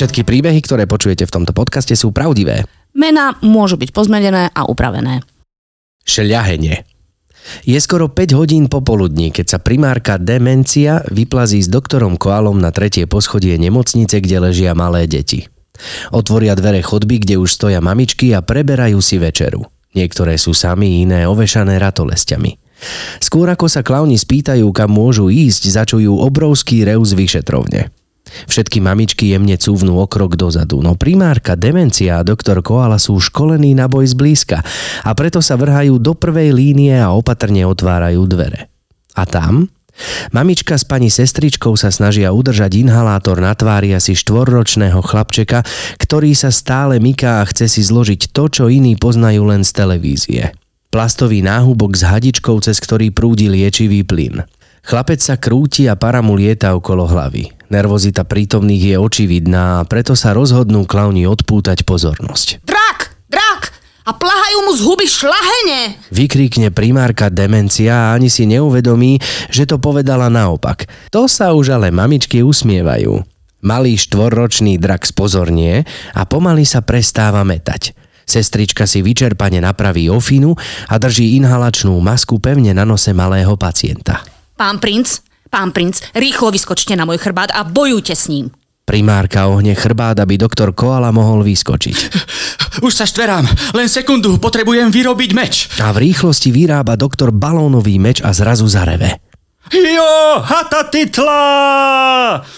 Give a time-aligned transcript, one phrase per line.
[0.00, 2.64] Všetky príbehy, ktoré počujete v tomto podcaste sú pravdivé.
[2.96, 5.20] Mená môžu byť pozmenené a upravené.
[6.08, 6.88] Šľahenie.
[7.68, 13.04] Je skoro 5 hodín popoludní, keď sa primárka Demencia vyplazí s doktorom Koalom na tretie
[13.04, 15.52] poschodie nemocnice, kde ležia malé deti.
[16.16, 19.68] Otvoria dvere chodby, kde už stoja mamičky a preberajú si večeru.
[19.90, 22.56] Niektoré sú sami, iné ovešané ratolestiami.
[23.20, 27.92] Skôr ako sa klauni spýtajú, kam môžu ísť, začujú obrovský rev z vyšetrovne.
[28.46, 33.90] Všetky mamičky jemne cúvnú o dozadu, no primárka, demencia a doktor Koala sú školení na
[33.90, 34.62] boj zblízka
[35.02, 38.70] a preto sa vrhajú do prvej línie a opatrne otvárajú dvere.
[39.18, 39.66] A tam?
[40.30, 45.66] Mamička s pani sestričkou sa snažia udržať inhalátor na tvári asi štvorročného chlapčeka,
[45.98, 50.42] ktorý sa stále myká a chce si zložiť to, čo iní poznajú len z televízie.
[50.90, 54.42] Plastový náhubok s hadičkou, cez ktorý prúdi liečivý plyn.
[54.82, 57.52] Chlapec sa krúti a para mu lieta okolo hlavy.
[57.70, 62.66] Nervozita prítomných je očividná a preto sa rozhodnú klauni odpútať pozornosť.
[62.66, 62.98] Drak!
[63.30, 63.79] Drak!
[64.08, 66.00] A plahajú mu z huby šlahene!
[66.08, 69.20] Vykríkne primárka demencia a ani si neuvedomí,
[69.52, 70.88] že to povedala naopak.
[71.12, 73.20] To sa už ale mamičky usmievajú.
[73.60, 75.84] Malý štvorročný drak spozornie
[76.16, 77.92] a pomaly sa prestáva metať.
[78.24, 80.56] Sestrička si vyčerpane napraví ofinu
[80.88, 84.24] a drží inhalačnú masku pevne na nose malého pacienta.
[84.56, 85.20] Pán princ,
[85.52, 88.48] pán princ, rýchlo vyskočte na môj chrbát a bojujte s ním.
[88.90, 91.96] Primárka ohne chrbát, aby doktor Koala mohol vyskočiť.
[92.86, 93.46] Už sa štverám,
[93.78, 95.70] len sekundu, potrebujem vyrobiť meč.
[95.78, 99.29] A v rýchlosti vyrába doktor balónový meč a zrazu zareve.
[99.70, 101.38] Jo, hatatitla!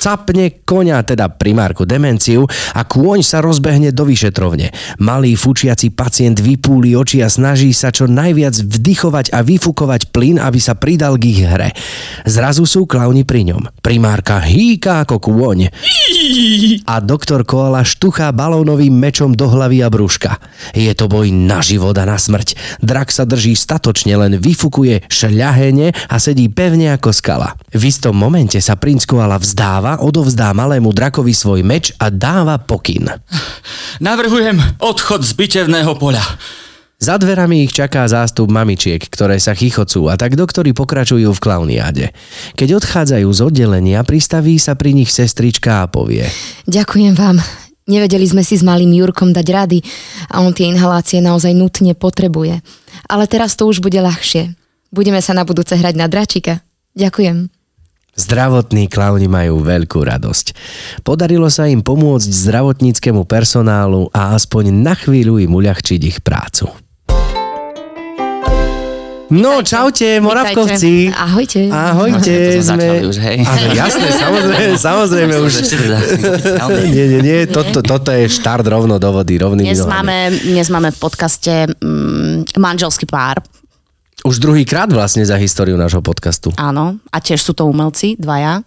[0.01, 4.73] Capne konia, teda primárku demenciu a kôň sa rozbehne do vyšetrovne.
[4.97, 10.57] Malý fučiaci pacient vypúli oči a snaží sa čo najviac vdychovať a vyfukovať plyn, aby
[10.57, 11.77] sa pridal k ich hre.
[12.25, 13.85] Zrazu sú klauni pri ňom.
[13.85, 15.69] Primárka hýka ako kôň.
[16.89, 20.41] A doktor Koala štuchá balónovým mečom do hlavy a brúška.
[20.73, 22.81] Je to boj na život a na smrť.
[22.81, 27.59] Drak sa drží statočne, len vyfukuje šľahene a sedí pevne ako skala.
[27.75, 33.11] V istom momente sa princ Koala vzdáva, odovzdá malému drakovi svoj meč a dáva pokyn.
[33.99, 36.23] Navrhujem odchod z bitevného poľa.
[37.03, 42.15] Za dverami ich čaká zástup mamičiek, ktoré sa chichocú a tak doktori pokračujú v klauniáde.
[42.55, 46.31] Keď odchádzajú z oddelenia, pristaví sa pri nich sestrička a povie.
[46.71, 47.43] Ďakujem vám.
[47.91, 49.79] Nevedeli sme si s malým Jurkom dať rady
[50.31, 52.63] a on tie inhalácie naozaj nutne potrebuje.
[53.11, 54.55] Ale teraz to už bude ľahšie.
[54.95, 56.63] Budeme sa na budúce hrať na dračika.
[56.93, 57.49] Ďakujem.
[58.13, 60.53] Zdravotní klauni majú veľkú radosť.
[61.01, 66.69] Podarilo sa im pomôcť zdravotníckému personálu a aspoň na chvíľu im uľahčiť ich prácu.
[69.33, 71.09] No, čaute, Moravkovci.
[71.09, 71.73] Ahojte.
[71.73, 72.85] Ahojte, To sme sme...
[72.85, 73.39] začali už, hej.
[73.49, 75.53] Áno, jasné, samozrejme, samozrejme už...
[76.93, 80.93] Nie, nie, nie, toto, toto je štart rovno do vody, rovný Dnes máme, dnes máme
[80.93, 83.41] v podcaste mm, manželský pár.
[84.23, 86.55] Už druhýkrát vlastne za históriu nášho podcastu.
[86.55, 87.03] Áno.
[87.11, 88.63] A tiež sú to umelci, dvaja.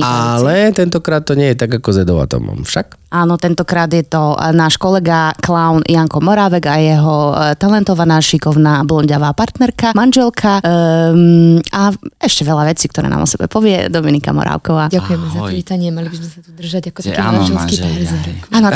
[0.00, 0.40] Vynikajúci.
[0.40, 2.64] Ale tentokrát to nie je tak ako s Edou a Tomom.
[2.64, 2.96] Však?
[3.12, 8.88] Áno, tentokrát je to e, náš kolega clown Janko Morávek a jeho e, talentovaná, šikovná,
[8.88, 14.88] blondiavá partnerka, manželka um, a ešte veľa vecí, ktoré nám o sebe povie Dominika Morávková.
[14.88, 15.52] Ďakujeme za to Ahoj.
[15.52, 18.24] vítanie, mali by sme sa tu držať ako taký manželský pár za hej.
[18.32, 18.46] ruku.
[18.48, 18.68] Áno.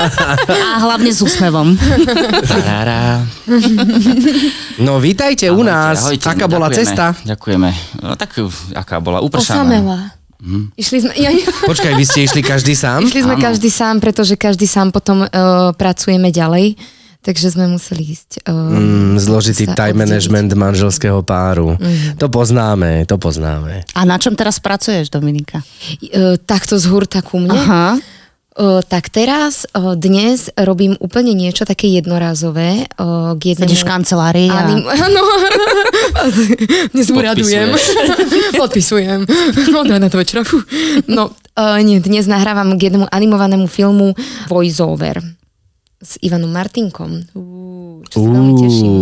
[0.76, 1.68] A hlavne s úsmevom.
[4.80, 5.96] No vítajte u Ahojte, nás.
[6.00, 7.04] ahojte, Aká bola ďakujeme, cesta?
[7.28, 7.68] Ďakujeme.
[8.00, 8.30] No, tak
[8.72, 9.68] aká bola upršaná.
[9.68, 10.15] Osamela.
[10.72, 11.30] Išli sme, ja,
[11.70, 13.02] Počkaj, vy ste išli každý sám?
[13.02, 13.44] išli sme Áno.
[13.44, 15.28] každý sám, pretože každý sám potom uh,
[15.72, 16.76] pracujeme ďalej.
[17.18, 18.46] Takže sme museli ísť.
[18.46, 19.98] Uh, Mm, zložitý time oddeliť.
[19.98, 21.74] management manželského páru.
[22.14, 23.82] To poznáme, to poznáme.
[23.90, 25.58] A na čom teraz pracuješ, Dominika?
[26.04, 27.50] Uh, takto z hurta ku mne.
[27.52, 27.86] Aha.
[28.88, 29.68] Tak teraz,
[30.00, 32.88] dnes robím úplne niečo také jednorázové.
[33.36, 33.68] K jednému...
[33.68, 34.64] Sedíš v kancelárii a...
[34.64, 34.80] Anim...
[34.88, 35.22] Áno.
[36.96, 37.76] Dnes uradujem.
[38.56, 39.28] Podpisujem.
[39.68, 40.40] No, na to večera.
[41.04, 44.16] No, uh, nie, dnes nahrávam k jednému animovanému filmu
[44.48, 45.20] Voiceover
[46.00, 47.28] s Ivanom Martinkom.
[47.36, 48.92] Uú, čo sa veľmi teším.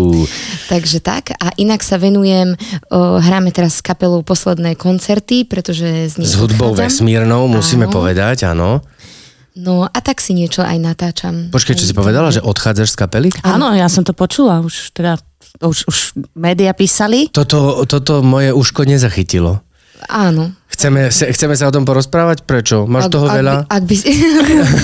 [0.66, 1.30] Takže tak.
[1.38, 2.54] A inak sa venujem,
[2.90, 6.86] o, hráme teraz s kapelou posledné koncerty, pretože z nich s hudbou odchádzam.
[6.86, 7.94] vesmírnou, musíme Áno.
[7.98, 8.82] povedať, áno.
[9.54, 11.54] No a tak si niečo aj natáčam.
[11.54, 13.28] Počkaj, čo si povedala, že odchádzaš z kapely?
[13.46, 15.14] Áno, ja som to počula, už teda,
[15.62, 15.98] už, už
[16.34, 17.30] média písali.
[17.30, 19.62] Toto, toto moje uško nezachytilo.
[20.10, 20.50] Áno.
[20.74, 22.42] Chceme, se- chceme sa o tom porozprávať?
[22.42, 22.82] Prečo?
[22.90, 23.54] Máš toho ak, veľa?
[23.62, 24.10] By, ak by si...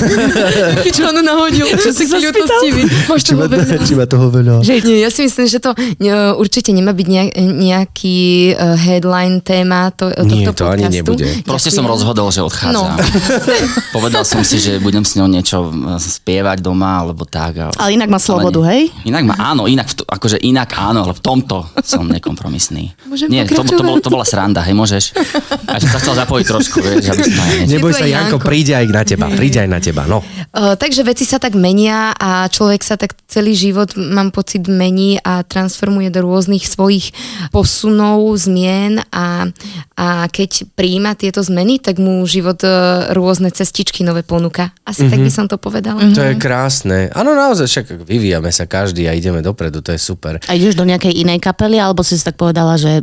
[0.96, 1.66] Čo on nahodil?
[1.66, 2.86] Čo si ľutostivý?
[3.10, 3.82] Máš toho veľa.
[3.82, 4.62] či má toho veľa?
[4.62, 8.18] Že nie, ja si myslím, že to ne, určite nemá byť nejak, nejaký
[8.54, 11.26] uh, headline téma to, Nie, tohto to ani nebude.
[11.42, 12.94] Proste som rozhodol, že odchádzam.
[12.94, 13.02] No.
[13.98, 17.58] Povedal som si, že budem s ňou niečo e, spievať doma, alebo tak.
[17.58, 17.66] A...
[17.82, 18.70] Ale inak má slobodu, nie.
[18.70, 18.82] hej?
[19.10, 22.94] Inak má, áno, inak, v to, akože inak áno, ale v tomto som nekompromisný.
[23.10, 25.04] Môžem Nie, to, to, bol, to bola sranda, hej, môžeš.
[25.80, 27.44] Som sa chcel zapojiť trošku, vieš, aby som.
[27.64, 30.20] Neboj sa, Janko, príde aj na teba, príde aj na teba, no.
[30.52, 35.16] Uh, takže veci sa tak menia a človek sa tak celý život, mám pocit, mení
[35.24, 37.16] a transformuje do rôznych svojich
[37.48, 39.48] posunov, zmien a,
[39.96, 44.76] a keď príjma tieto zmeny, tak mu život uh, rôzne cestičky nové ponúka.
[44.84, 45.12] Asi mm-hmm.
[45.16, 46.04] tak by som to povedala.
[46.12, 47.08] To je krásne.
[47.16, 50.36] Áno, naozaj, však vyvíjame sa každý a ideme dopredu, to je super.
[50.44, 53.00] A ideš do nejakej inej kapely, alebo si si tak povedala, že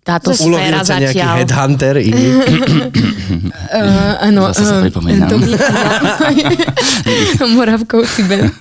[0.00, 1.34] táto Ulovil sféra sa nejaký zatiaľ...
[1.38, 2.26] headhunter iný.
[3.72, 5.28] Uh, áno, Zase sa pripomínam.
[7.48, 8.54] Moravkovci band.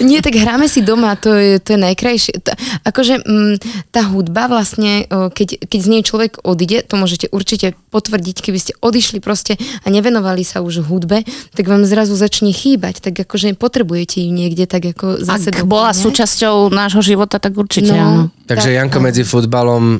[0.00, 2.34] Nie, tak hráme si doma, to je, to je najkrajšie.
[2.36, 3.54] T- akože m,
[3.88, 8.72] tá hudba vlastne, keď, keď z nej človek odíde, to môžete určite potvrdiť, keby ste
[8.76, 11.22] odišli proste a nevenovali sa už hudbe,
[11.52, 15.92] tak vám zrazu začne chýbať, tak akože potrebujete ju niekde tak ako zase Ak bola
[15.92, 16.02] doplňať.
[16.02, 18.02] súčasťou nášho života, tak určite No.
[18.02, 18.22] áno.
[18.42, 19.06] Takže Tak, Janko áno.
[19.06, 19.98] medzi futbalom e,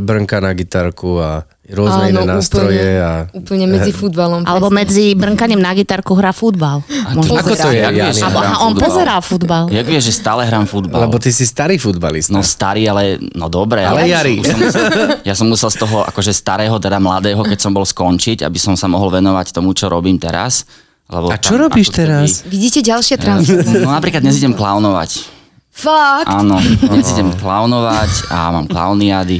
[0.00, 2.82] brnka na gitarku a rôzne iné nástroje.
[2.82, 3.10] Úplne, A...
[3.30, 4.42] úplne medzi futbalom.
[4.42, 4.78] Alebo presne.
[4.82, 6.82] medzi brnkaním na gitarku hrá futbal.
[6.82, 8.82] Ako to je, Alebo hrám aha, on futbal?
[8.82, 9.64] pozerá futbal.
[9.70, 11.06] Jak vieš, že stále hrám futbal?
[11.06, 12.34] Lebo ty si starý futbalista.
[12.34, 13.86] No starý, ale no dobre.
[13.86, 14.36] Ale už- Jari.
[14.42, 14.82] Som musel,
[15.22, 18.74] ja som musel z toho akože starého, teda mladého, keď som bol skončiť, aby som
[18.74, 20.66] sa mohol venovať tomu, čo robím teraz.
[21.10, 22.42] Lebo A čo tam robíš teraz?
[22.46, 23.82] Vidíte ďalšie transformácie.
[23.82, 25.38] No napríklad dnes idem klaunovať.
[25.70, 26.26] Fakt?
[26.28, 29.38] Áno, dnes idem klaunovať a mám klauniády.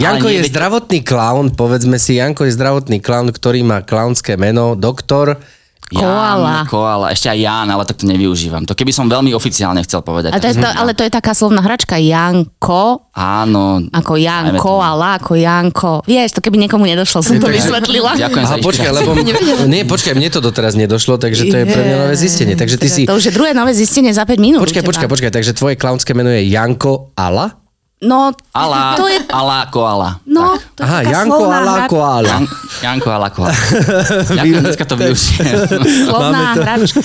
[0.00, 4.40] Janko je nie, veď- zdravotný klaun, povedzme si, Janko je zdravotný klaun, ktorý má klaunské
[4.40, 5.36] meno, doktor.
[5.92, 6.64] Koala.
[6.64, 8.64] Ján, koala, ešte aj Ján, ale tak to nevyužívam.
[8.64, 10.32] To keby som veľmi oficiálne chcel povedať.
[10.32, 13.84] A to je to, ale to je taká slovná hračka Janko, Áno.
[13.92, 14.80] ako tomu.
[14.80, 15.92] ale ako Janko.
[16.08, 18.16] Vieš, to keby niekomu nedošlo, som to vysvetlila.
[18.16, 19.10] Ďakujem za počkaj, lebo...
[19.72, 22.56] Nie, počkaj, mne to doteraz nedošlo, takže to je pre mňa nové zistenie.
[22.56, 23.02] Takže ty si...
[23.04, 24.64] To už je druhé nové zistenie za 5 minút.
[24.64, 27.61] Počkaj, počkaj, počkaj, takže tvoje klaunské meno je Janko Ala?
[28.02, 30.18] No, Ala, to je, ala, koala.
[30.26, 30.74] no, Tak.
[30.74, 32.26] to je Aha, taká Janko slovná Ala hra- Koala.
[32.26, 32.44] Jan,
[32.82, 33.54] Janko ala, koala.
[34.34, 35.54] Ďakujem, dneska to využijem.
[36.02, 36.62] Slovná Máme to.
[36.66, 37.00] hračka.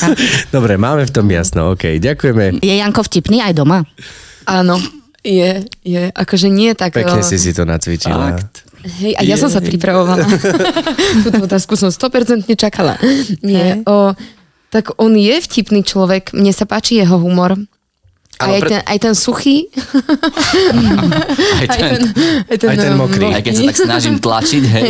[0.50, 2.66] Dobre, máme v tom jasno, OK, ďakujeme.
[2.66, 3.86] Je Janko vtipný aj doma?
[4.44, 4.82] Áno,
[5.22, 6.98] je, je, akože nie tak...
[6.98, 8.34] Pekne si si to nacvičila.
[8.34, 8.66] Fakt.
[8.98, 10.26] Hej, a ja som sa pripravovala.
[11.22, 12.98] Túto otázku som 100% čakala.
[13.44, 14.18] Nie, o,
[14.70, 17.54] tak on je vtipný človek, mne sa páči jeho humor.
[18.38, 19.58] Ale aj, pre- ten, aj ten suchý,
[21.58, 22.04] Aj aj ten, ten,
[22.44, 23.26] aj ten, Aj ten mokrý.
[23.30, 24.90] aj keď sa tak snažím tlačiť, hej.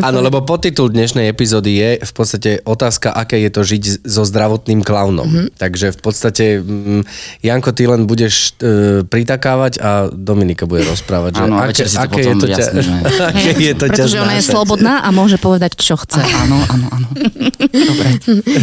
[0.00, 4.22] Áno, lebo podtitul dnešnej epizódy je v podstate otázka, aké je to žiť s- so
[4.22, 5.24] zdravotným klaunom.
[5.24, 5.30] Mhm.
[5.32, 5.48] Mm-hmm.
[5.54, 7.02] Takže v podstate, mm,
[7.40, 11.86] Janko, ty len budeš e, pritakávať a Dominika bude rozprávať, že Áno, a aké, večer
[11.86, 12.98] si to aké potom je to ťa, vyjasníme.
[13.30, 16.20] aké je to Pretože ona je slobodná a môže povedať, čo chce.
[16.20, 17.08] Áno, áno, áno.
[17.90, 18.08] Dobre.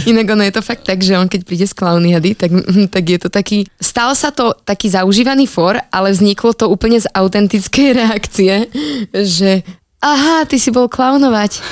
[0.06, 2.52] Inak ono je to fakt tak, že on keď príde z klauniady, tak,
[2.88, 7.10] tak je to taký, stal sa to taký zaužívaný for, ale vzniklo to úplne z
[7.10, 8.70] autentickej reakcie,
[9.14, 9.66] že
[10.00, 11.58] aha, ty si bol klaunovať.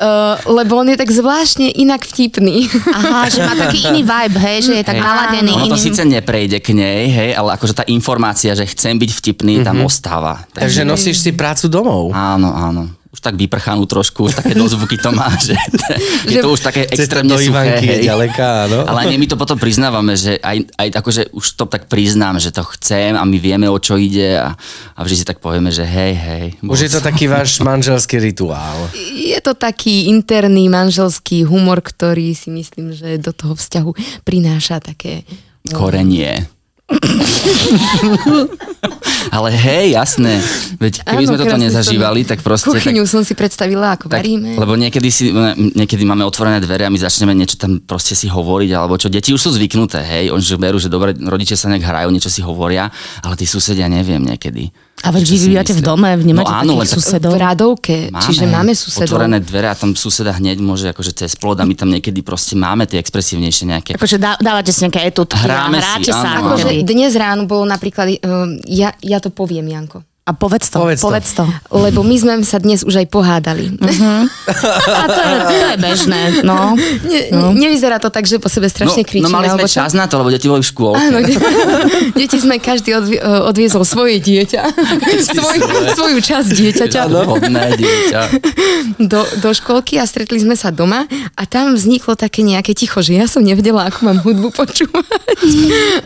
[0.00, 2.72] Uh, lebo on je tak zvláštne inak vtipný.
[2.96, 5.04] Aha, že má taký iný vibe, hej, že je tak Hej.
[5.04, 5.84] naladený Ono to iným.
[5.92, 10.48] síce neprejde k nej, hej, ale akože tá informácia, že chcem byť vtipný, tam ostáva.
[10.56, 12.16] Takže nosíš si prácu domov.
[12.16, 12.88] Áno, áno.
[13.20, 15.52] Už tak vyprchanú trošku, už také dozvuky to má, že
[16.32, 17.76] je to už také extrémne do suché.
[17.84, 18.08] Hej.
[18.08, 18.80] ďaleká, áno.
[18.88, 22.48] Ale nie, my to potom priznávame, že aj, aj akože už to tak priznám, že
[22.48, 24.56] to chcem a my vieme, o čo ide a,
[24.96, 26.44] a vždy si tak povieme, že hej, hej.
[26.64, 28.88] Už je to taký váš manželský rituál.
[29.12, 35.28] Je to taký interný manželský humor, ktorý si myslím, že do toho vzťahu prináša také...
[35.76, 36.48] korenie.
[39.30, 40.42] Ale hej, jasné.
[40.82, 42.66] Veď keby Áno, sme toto nezažívali, tak proste...
[42.66, 44.58] Kuchyňu tak, som si predstavila, ako tak, varíme.
[44.58, 48.70] lebo niekedy, si, niekedy máme otvorené dvere a my začneme niečo tam proste si hovoriť,
[48.74, 49.06] alebo čo.
[49.06, 52.32] Deti už sú zvyknuté, hej, oni že berú, že dobre, rodičia sa nejak hrajú, niečo
[52.32, 52.90] si hovoria,
[53.22, 54.74] ale tí susedia neviem niekedy.
[55.00, 57.32] A veď vy si bývate v dome, vnemáte No áno, takých tak- susedov.
[57.32, 59.16] v radovke, čiže máme susedov.
[59.16, 62.52] Otvorené dvere a tam suseda hneď môže akože cez plod a my tam niekedy proste
[62.52, 63.90] máme tie expresívnejšie nejaké.
[63.96, 66.52] Akože dá, dávate si nejaké etutky Hráme a si, hráte sa áno.
[66.52, 70.04] Akože dnes ráno bolo napríklad, um, ja, ja to poviem, Janko.
[70.30, 71.42] A povedz to, Povedz povedz, to.
[71.42, 71.74] to.
[71.74, 73.74] Lebo my sme sa dnes už aj pohádali.
[73.82, 76.78] A to je, to je bežné, no.
[77.02, 77.50] Ne, no.
[77.50, 79.26] Nevyzerá to tak, že po sebe strašne kričíme.
[79.26, 79.82] no mali sme čo?
[79.82, 81.02] čas na to, lebo deti boli v škôlke.
[81.02, 81.18] Áno,
[82.18, 84.62] Deti sme každý odvi- e, odviezol svoje dieťa.
[85.34, 85.58] Svoj,
[85.98, 88.20] svoju časť dieťaťa Hodné dieťa.
[89.02, 93.18] do, do školky a stretli sme sa doma a tam vzniklo také nejaké ticho, že
[93.18, 95.34] ja som nevedela, akú mám hudbu počúvať.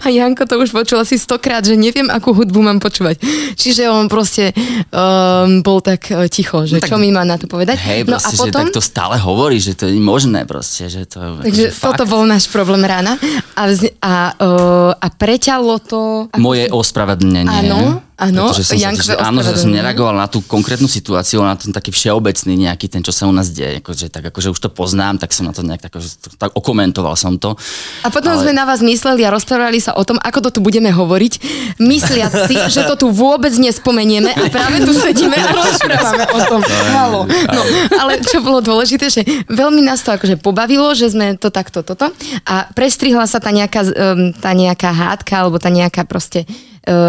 [0.00, 3.20] A Janko to už počul asi stokrát, že neviem, akú hudbu mám počúvať.
[3.54, 4.54] Čiže on proste
[4.94, 7.82] um, bol tak e, ticho, že No tak- čo mi má na to povedať.
[7.82, 8.46] Hej, no a proste, potom...
[8.46, 12.06] že tak to stále hovorí, že to je možné proste, že to Takže že toto
[12.06, 12.12] fakt.
[12.14, 13.18] bol náš problém rána
[13.58, 16.30] a, vz, a, uh, a preťalo to...
[16.38, 17.50] Moje ospravedlnenie.
[17.66, 22.70] Áno, áno, že, áno, že som nereagoval na tú konkrétnu situáciu, na ten taký všeobecný
[22.70, 23.82] nejaký ten, čo sa u nás deje.
[23.82, 27.18] Akože, tak akože už to poznám, tak som na to nejak tak, akože, tak okomentoval
[27.18, 27.58] som to.
[28.06, 30.60] A potom Ale- sme na vás mysleli a rozprávali sa o tom, ako to tu
[30.62, 31.32] budeme hovoriť,
[31.82, 36.60] mysliac si, že to tu vôbec nespomenieme a práve tu sedíme a rozprávame o tom.
[36.94, 37.20] Halo.
[37.26, 37.62] No,
[37.98, 42.14] ale čo bolo dôležité, že veľmi nás to akože pobavilo, že sme to takto, toto
[42.46, 43.82] a prestrihla sa tá nejaká,
[44.38, 46.46] tá nejaká hádka alebo tá nejaká proste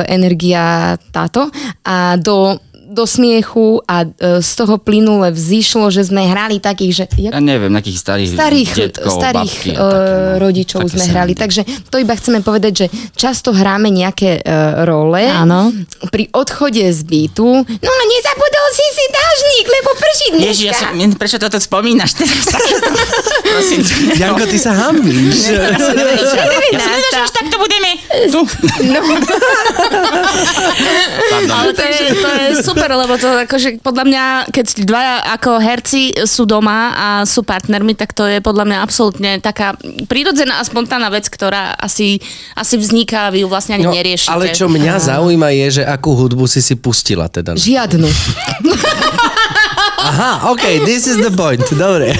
[0.07, 1.51] energia táto
[1.83, 7.05] a do do smiechu a e, z toho plynule vzýšlo, že sme hrali takých, že...
[7.17, 10.35] Jak Ja neviem, nejakých starých, starých, detkov, starých babky uh, také, no.
[10.39, 11.33] rodičov Také sme hrali.
[11.33, 15.25] Takže to iba chceme povedať, že často hráme nejaké uh, role.
[15.25, 15.73] Áno.
[16.13, 17.49] Pri odchode z bytu.
[17.65, 18.84] No a nezabudol si
[19.15, 20.47] dážnik, lebo prší dneska.
[20.47, 22.45] Ježiš, ja som, prečo toto spomínaš teraz?
[23.55, 23.81] Prosím.
[24.13, 25.39] Janko, ty sa hambíš.
[25.55, 25.95] Ja som
[26.45, 27.89] nevedel, že až takto budeme.
[28.27, 28.41] Tu.
[31.45, 35.51] No, Ale to je, to je super, lebo to akože podľa mňa, keď dvaja ako
[35.57, 40.63] herci sú doma a sú partnermi, tak to je podľa mňa absolútne taká prírodzená a
[40.63, 42.19] spontánna vec, ktorá asi,
[42.53, 44.31] asi vzniká a vy ju vlastne ani No, neriešite.
[44.31, 47.53] ale čo mňa zaujíma je, že akú hudbu si si pustila teda.
[47.53, 48.07] žiadnu.
[50.05, 51.65] Aha, OK, this is the point.
[51.73, 52.13] Dobre.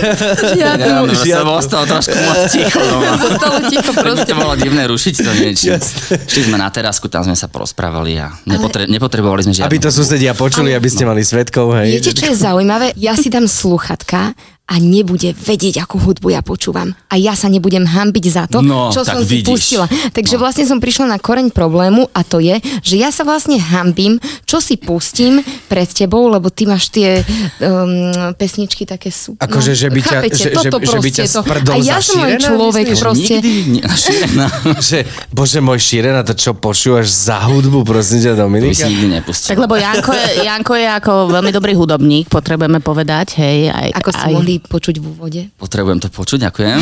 [0.58, 1.06] Ja, Žiadnu.
[1.06, 2.82] no, som ostal trošku moc ticho.
[2.82, 2.98] No.
[3.30, 4.34] Zostalo ticho proste.
[4.34, 5.78] to bolo divné rušiť to niečo.
[6.26, 9.70] Šli sme na terasku, tam sme sa porozprávali a nepotre- nepotrebovali sme žiadnu.
[9.70, 12.02] Aby to susedia počuli, aby ste mali svetkov, hej.
[12.02, 12.98] Viete, čo je zaujímavé?
[12.98, 14.34] Ja si dám sluchatka
[14.66, 16.90] a nebude vedieť, akú hudbu ja počúvam.
[17.06, 19.48] A ja sa nebudem hambiť za to, No, čo som si vidíš.
[19.48, 19.86] pustila.
[20.10, 24.18] Takže vlastne som prišla na koreň problému a to je, že ja sa vlastne hambím,
[24.42, 27.22] čo si pustím pred tebou, lebo ty máš tie
[27.62, 29.38] um, pesničky také sú.
[29.38, 31.42] Akože, že by ťa- chápete, že- toto že- že by ťa to.
[31.42, 33.00] sprdol A ja za som len človek myslíš?
[33.00, 33.36] proste.
[33.38, 33.84] Nikdy, nie.
[34.82, 38.76] Že, bože môj šírena, to čo počúvaš za hudbu, prosím ťa, To by Dominika?
[38.80, 39.50] si nikdy nepustil.
[39.52, 43.58] Tak lebo Janko je, Janko je ako veľmi dobrý hudobník, potrebujeme povedať, hej.
[43.68, 45.42] Aj, Ako aj, mohli počuť v úvode.
[45.56, 46.80] Potrebujem to počuť, ďakujem.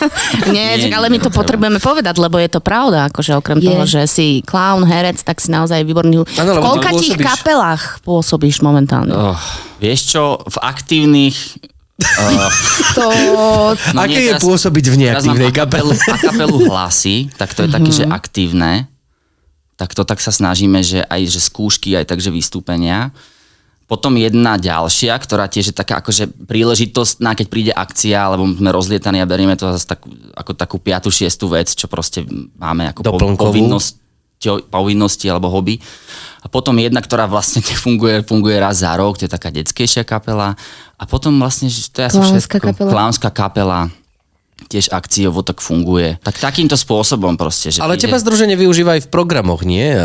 [0.54, 3.66] Nie, Nie, ale my to potrebujeme povedať, lebo je to pravda, akože okrem Je.
[3.66, 6.22] toho, že si clown, herec, tak si naozaj výborný.
[6.34, 9.10] Áno, v koľkatých kapelách pôsobíš momentálne?
[9.10, 9.38] Oh,
[9.76, 11.36] vieš čo, v aktívnych...
[12.00, 12.48] Uh,
[12.96, 13.06] To,
[13.92, 15.94] no Aké nie, je teraz- pôsobiť v neaktívnej kapele?
[15.94, 18.88] akapelu hlasy, tak to je také, že aktívne.
[19.76, 23.12] Tak to tak sa snažíme, že aj že skúšky, aj takže vystúpenia.
[23.90, 28.70] Potom jedna ďalšia, ktorá tiež je taká akože príležitosť, na keď príde akcia, alebo sme
[28.70, 32.22] rozlietaní a berieme to zase takú, ako takú piatu, šiestu vec, čo proste
[32.54, 33.50] máme ako Doplnkovú.
[33.50, 33.92] povinnosť,
[34.70, 35.82] povinnosti alebo hobby.
[36.40, 40.54] A potom jedna, ktorá vlastne funguje, funguje raz za rok, to je taká detskejšia kapela.
[40.94, 42.70] A potom vlastne, to je asi všetko.
[42.70, 42.90] kapela.
[42.94, 43.90] Klaunská kapela
[44.66, 46.20] tiež akciovo tak funguje.
[46.20, 47.70] Tak takýmto spôsobom proste.
[47.70, 49.86] Že Ale príde- teba združenie využíva aj v programoch, nie?
[49.86, 49.98] E,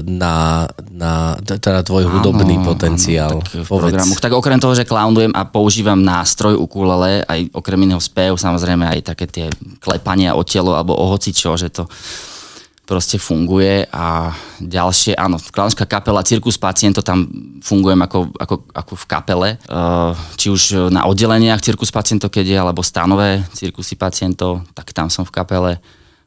[0.00, 3.38] Na, na teda tvoj hudobný Áno, potenciál.
[3.38, 3.82] Áno, tak v Povedz.
[3.82, 4.18] programoch.
[4.18, 9.00] Tak okrem toho, že clownujem a používam nástroj ukulele, aj okrem iného spev, samozrejme aj
[9.06, 9.46] také tie
[9.78, 11.86] klepania o telo alebo o hocičo, že to
[12.88, 14.32] proste funguje a
[14.64, 17.28] ďalšie, áno, klaunská kapela, cirkus paciento, tam
[17.60, 22.56] fungujem ako, ako, ako v kapele, uh, či už na oddeleniach cirkus paciento, keď je,
[22.56, 25.72] alebo stanové cirkusy pacientov, tak tam som v kapele.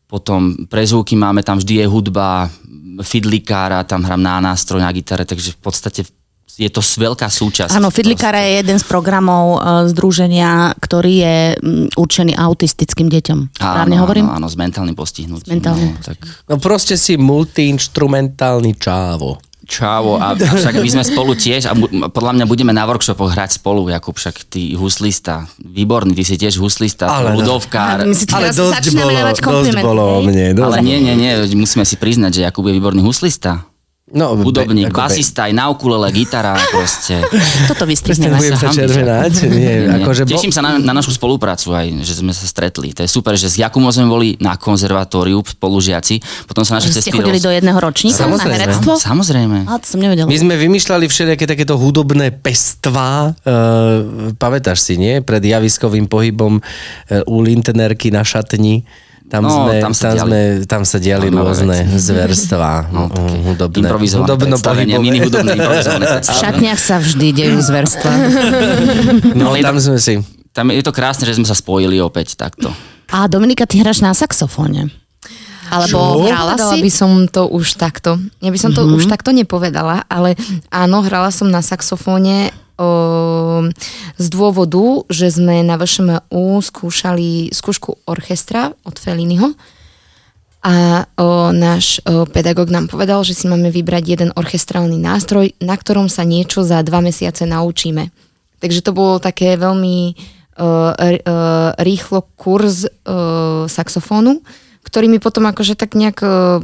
[0.05, 2.45] Potom pre zvuky máme, tam vždy je hudba,
[3.01, 6.01] fidlikára, tam hrám na nástroj, na gitare, takže v podstate
[6.55, 7.71] je to s- veľká súčasť.
[7.71, 13.55] Áno, Fidlikára je jeden z programov e, združenia, ktorý je mm, určený autistickým deťom.
[13.55, 14.25] Správne áno, hovorím?
[14.27, 15.51] Áno, áno, s mentálnym postihnutím.
[15.51, 19.39] mentálnym no, tak No proste si multiinstrumentálny čávo.
[19.63, 20.19] čavo.
[20.19, 21.73] A, však my sme spolu tiež a
[22.07, 26.59] podľa mňa budeme na workshopoch hrať spolu, Jakub, však ty huslista, výborný, ty si tiež
[26.59, 27.39] huslista, Ale no.
[27.39, 28.03] ľudovkár.
[28.03, 30.51] My si Ale dosť bolo, dosť bolo o mne.
[30.51, 33.63] Dosť Ale nie, nie, nie, musíme si priznať, že Jakub je výborný huslista.
[34.11, 37.23] No, Hudobník, be- basista, aj na ukulele, gitara, proste.
[37.71, 38.35] Toto vystrihneme.
[38.35, 39.33] budem sa červenať.
[39.47, 40.35] Nie, Nie, akože bo...
[40.35, 42.91] Teším sa na, na našu spoluprácu aj, že sme sa stretli.
[42.91, 46.93] To je super, že s Jakubom sme boli na konzervatóriu spolužiaci, potom sa naše Že
[46.93, 48.55] ste cesty chodili roz- do jedného ročníka na Samozrejme.
[48.59, 48.91] herectvo?
[48.99, 49.57] Samozrejme.
[49.65, 50.27] A to som nevedela.
[50.27, 53.31] My sme vymýšľali všelijaké takéto hudobné pestvá.
[53.41, 55.23] Uh, pamätáš si, nie?
[55.23, 56.63] Pred javiskovým pohybom uh,
[57.31, 58.83] u Lintenerky na šatni.
[59.31, 62.03] Tam, No, sme, tam sa tam, diali sme, tam sa diali zaujímavé rôzne veci.
[62.03, 62.73] zverstvá.
[62.91, 63.79] No, také hudobné.
[63.79, 68.11] improvizované hudobno predstavenia, mini hudobné improvizované V šatniach sa vždy dejú zverstva.
[69.33, 70.13] No, Ale je tam sme si...
[70.51, 72.75] Tam je to krásne, že sme sa spojili opäť takto.
[73.07, 74.91] A Dominika, ty hráš na saxofóne.
[75.71, 76.83] Alebo hrala Povedala si?
[76.83, 78.19] by som to už takto.
[78.37, 80.35] Ja by som to už takto nepovedala, ale
[80.67, 82.51] áno, hrala som na saxofóne
[84.17, 89.53] z dôvodu, že sme na VŠMU skúšali skúšku orchestra od Feliniho
[90.61, 95.73] a o, náš o, pedagóg nám povedal, že si máme vybrať jeden orchestrálny nástroj, na
[95.73, 98.13] ktorom sa niečo za dva mesiace naučíme.
[98.61, 104.45] Takže to bolo také veľmi uh, r- uh, rýchlo kurz uh, saxofónu,
[104.85, 106.61] ktorý mi potom akože tak nejak uh,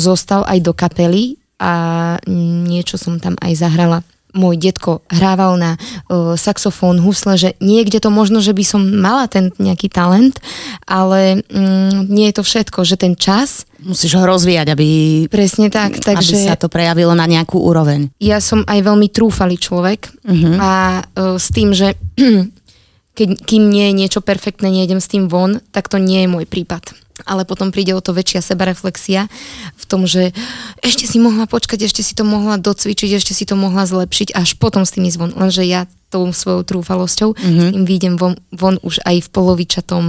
[0.00, 4.00] zostal aj do kapely a niečo som tam aj zahrala.
[4.36, 9.26] Môj detko hrával na uh, saxofón, husle, že niekde to možno, že by som mala
[9.26, 10.36] ten nejaký talent,
[10.84, 14.88] ale um, nie je to všetko, že ten čas, Musíš ho rozvíjať, aby,
[15.30, 16.34] presne tak, takže...
[16.34, 18.10] aby sa to prejavilo na nejakú úroveň.
[18.18, 20.56] ja som aj veľmi trúfalý človek uh-huh.
[20.58, 20.72] a
[21.06, 21.94] uh, s tým, že
[23.16, 26.44] keď, kým nie je niečo perfektné, nejdem s tým von, tak to nie je môj
[26.50, 27.05] prípad.
[27.24, 29.32] Ale potom príde o to väčšia sebareflexia
[29.72, 30.36] v tom, že
[30.84, 34.60] ešte si mohla počkať, ešte si to mohla docvičiť, ešte si to mohla zlepšiť, až
[34.60, 35.32] potom s tým ísť von.
[35.32, 37.40] Lenže ja tou svojou trúfalosťou uh-huh.
[37.40, 40.04] s tým výjdem von, von už aj v polovičatom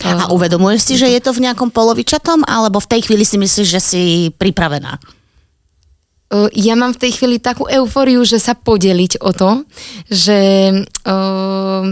[0.00, 3.68] A uvedomuješ si, že je to v nejakom polovičatom, alebo v tej chvíli si myslíš,
[3.68, 4.02] že si
[4.36, 4.96] pripravená?
[6.30, 9.50] Uh, ja mám v tej chvíli takú eufóriu, že sa podeliť o to,
[10.08, 10.38] že
[11.04, 11.84] uh,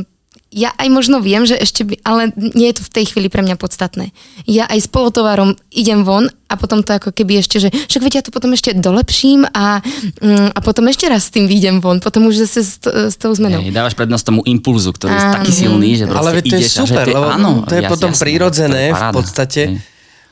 [0.49, 3.45] ja aj možno viem, že ešte by, ale nie je to v tej chvíli pre
[3.45, 4.17] mňa podstatné.
[4.49, 8.13] Ja aj s polotovarom idem von a potom to ako keby ešte, že však veď
[8.17, 9.85] ja to potom ešte dolepším a,
[10.25, 13.29] um, a potom ešte raz s tým výjdem von, potom už zase s, s tou
[13.37, 13.61] zmenou.
[13.61, 16.73] Hej, dávaš prednosť tomu impulzu, ktorý je taký silný, že proste Ale to je ideš
[16.73, 19.63] a že super, to je, lebo áno, to je jas- potom to je v podstate
[19.69, 19.77] Hej.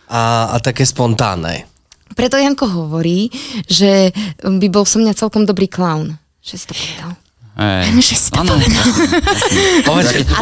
[0.09, 1.69] a, a také spontánne.
[2.17, 3.29] Preto Janko hovorí,
[3.69, 6.17] že by bol som mňa celkom dobrý klaun.
[6.41, 7.26] Že si to povedal.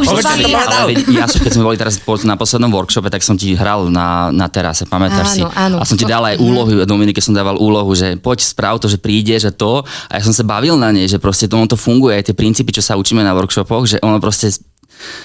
[0.02, 0.86] Že si to povedal.
[1.14, 4.82] Ja, keď sme boli teraz na poslednom workshope, tak som ti hral na, na terase,
[4.82, 5.42] pamätáš si?
[5.46, 5.78] Áno.
[5.78, 8.98] A som ti dal aj úlohu, Dominike som dával úlohu, že poď správ to, že
[8.98, 9.86] príde, že to.
[10.10, 12.74] A ja som sa bavil na nej, že proste to, to funguje, aj tie princípy,
[12.74, 14.50] čo sa učíme na workshopoch, že ono proste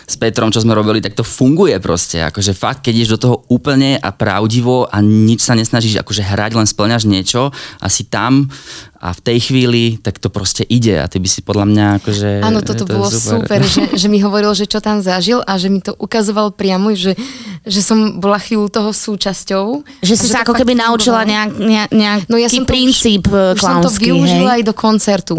[0.05, 2.19] s- Petrom, čo sme robili, tak to funguje proste.
[2.19, 6.51] Akože fakt, keď ideš do toho úplne a pravdivo a nič sa nesnažíš akože hrať,
[6.59, 8.51] len splňaš niečo a si tam
[8.99, 12.29] a v tej chvíli, tak to proste ide a ty by si podľa mňa akože...
[12.43, 15.71] Áno, toto to bolo super, že, že mi hovoril, že čo tam zažil a že
[15.71, 17.15] mi to ukazoval priamo, že,
[17.63, 19.87] že som bola chvíľu toho súčasťou.
[20.03, 21.31] Že si sa ako keby naučila fungovalo.
[21.31, 24.55] nejak, nejak, nejaký No ja som to princíp už, už som to využila hej?
[24.59, 25.35] aj do koncertu.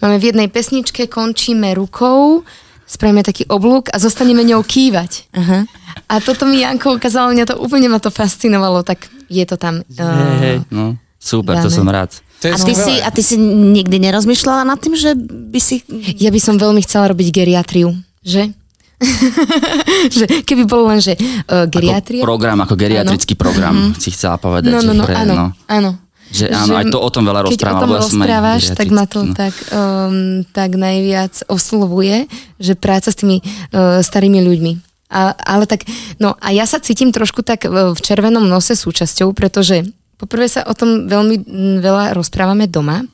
[0.00, 2.40] Máme v jednej pesničke, končíme rukou,
[2.84, 5.28] spravíme taký oblúk a zostaneme ňou kývať.
[5.32, 5.64] Aha.
[6.08, 9.80] A toto mi Janko ukázalo, mňa to úplne ma to fascinovalo, tak je to tam.
[9.96, 11.76] Uh, Hej, no, super, to Dáme.
[11.76, 12.10] som rád.
[12.44, 15.80] To A ty, si, a ty si nikdy nerozmýšľala nad tým, že by si...
[16.20, 18.52] Ja by som veľmi chcela robiť geriatriu, že?
[20.16, 22.20] že keby bolo len, že uh, geriatria.
[22.20, 24.70] Ako program, ako geriatrický program, si chcela povedať.
[24.70, 26.03] no, no, no, pre- áno, áno.
[26.34, 29.04] Že áno, aj to o tom veľa Keď rozprávam, o tom ja rozprávaš, tak ma
[29.06, 29.32] to no.
[29.38, 32.26] tak, um, tak najviac oslovuje,
[32.58, 34.72] že práca s tými uh, starými ľuďmi.
[35.14, 35.86] A, ale tak,
[36.18, 39.86] no a ja sa cítim trošku tak uh, v červenom nose súčasťou, pretože
[40.18, 43.06] poprvé sa o tom veľmi mm, veľa rozprávame doma,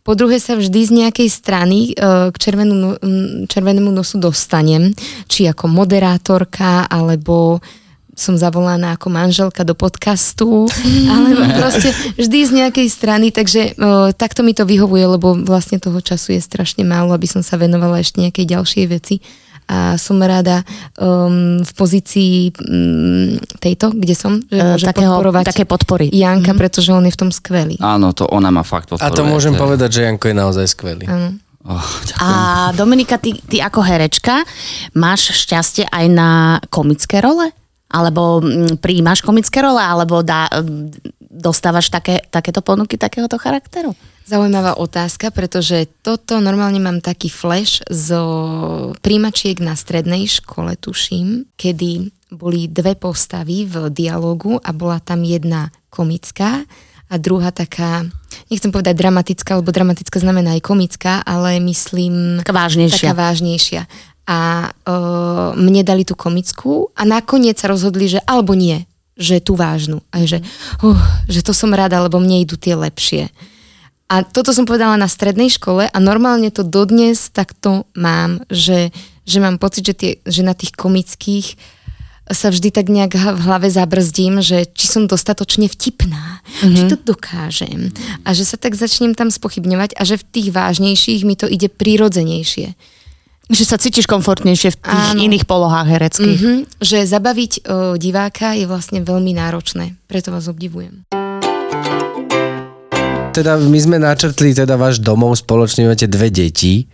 [0.00, 4.96] po druhé sa vždy z nejakej strany uh, k červenú, no- mm, červenému nosu dostanem,
[5.28, 7.60] či ako moderátorka, alebo
[8.20, 10.68] som zavolaná ako manželka do podcastu,
[11.12, 15.98] ale proste vždy z nejakej strany, takže uh, takto mi to vyhovuje, lebo vlastne toho
[16.04, 19.16] času je strašne málo, aby som sa venovala ešte nejakej ďalšej veci
[19.70, 20.66] a som rada
[20.98, 26.06] um, v pozícii um, tejto, kde som, že môžem takého, podporovať také podpory.
[26.10, 27.78] Janka, pretože on je v tom skvelý.
[27.78, 29.14] Áno, to ona má fakt A podporuje.
[29.14, 31.06] to môžem povedať, že Janko je naozaj skvelý.
[31.06, 31.38] Áno.
[31.62, 32.24] Oh, ďakujem.
[32.24, 32.30] A
[32.74, 34.42] Dominika, ty, ty ako herečka
[34.98, 37.54] máš šťastie aj na komické role?
[37.90, 39.82] Alebo mm, príjmaš komické role?
[39.82, 43.94] Alebo dá, mm, dostávaš také, takéto ponuky takéhoto charakteru?
[44.30, 48.22] Zaujímavá otázka, pretože toto normálne mám taký flash zo
[49.02, 55.74] príjmačiek na strednej škole, tuším, kedy boli dve postavy v dialogu a bola tam jedna
[55.90, 56.62] komická
[57.10, 58.06] a druhá taká,
[58.46, 62.38] nechcem povedať dramatická, lebo dramatická znamená aj komická, ale myslím...
[62.38, 63.10] Taká vážnejšia.
[63.10, 63.82] Taká vážnejšia.
[64.30, 68.86] A uh, mne dali tú komickú a nakoniec sa rozhodli, že alebo nie,
[69.18, 70.06] že tú vážnu.
[70.14, 70.38] A že,
[70.86, 73.26] uh, že to som rada, lebo mne idú tie lepšie.
[74.10, 79.38] A toto som povedala na strednej škole a normálne to dodnes takto mám, že, že
[79.38, 81.54] mám pocit, že, tie, že na tých komických
[82.30, 86.74] sa vždy tak nejak v hlave zabrzdím, že či som dostatočne vtipná, mm-hmm.
[86.78, 87.90] či to dokážem
[88.22, 91.66] a že sa tak začnem tam spochybňovať a že v tých vážnejších mi to ide
[91.66, 92.78] prirodzenejšie.
[93.50, 95.20] Že sa cítiš komfortnejšie v tých Áno.
[95.20, 96.38] iných polohách hereckých.
[96.38, 96.58] Mm-hmm.
[96.78, 101.02] Že zabaviť o, diváka je vlastne veľmi náročné, preto vás obdivujem.
[103.30, 106.86] Teda my sme načrtli teda váš domov, spoločne máte dve deti